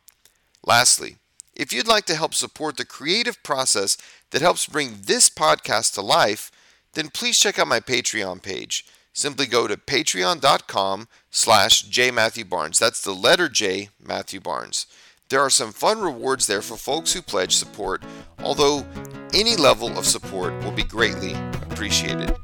Lastly, 0.65 1.17
if 1.55 1.73
you'd 1.73 1.87
like 1.87 2.05
to 2.05 2.15
help 2.15 2.33
support 2.33 2.77
the 2.77 2.85
creative 2.85 3.41
process 3.43 3.97
that 4.31 4.41
helps 4.41 4.65
bring 4.65 4.99
this 5.03 5.29
podcast 5.29 5.93
to 5.93 6.01
life, 6.01 6.51
then 6.93 7.09
please 7.09 7.39
check 7.39 7.59
out 7.59 7.67
my 7.67 7.79
Patreon 7.79 8.41
page. 8.41 8.85
Simply 9.13 9.45
go 9.45 9.67
to 9.67 9.77
patreon.com 9.77 11.07
slash 11.29 11.87
jmatthewbarnes. 11.87 12.79
That's 12.79 13.01
the 13.01 13.13
letter 13.13 13.49
J, 13.49 13.89
Matthew 14.01 14.39
Barnes. 14.39 14.85
There 15.29 15.41
are 15.41 15.49
some 15.49 15.71
fun 15.71 16.01
rewards 16.01 16.47
there 16.47 16.61
for 16.61 16.75
folks 16.75 17.13
who 17.13 17.21
pledge 17.21 17.55
support, 17.55 18.03
although 18.39 18.85
any 19.33 19.55
level 19.55 19.97
of 19.97 20.05
support 20.05 20.53
will 20.63 20.71
be 20.71 20.83
greatly 20.83 21.33
appreciated. 21.71 22.35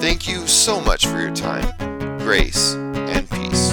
Thank 0.00 0.28
you 0.28 0.46
so 0.46 0.80
much 0.80 1.06
for 1.06 1.20
your 1.20 1.34
time, 1.34 2.18
grace, 2.18 2.74
and 2.74 3.28
peace 3.28 3.67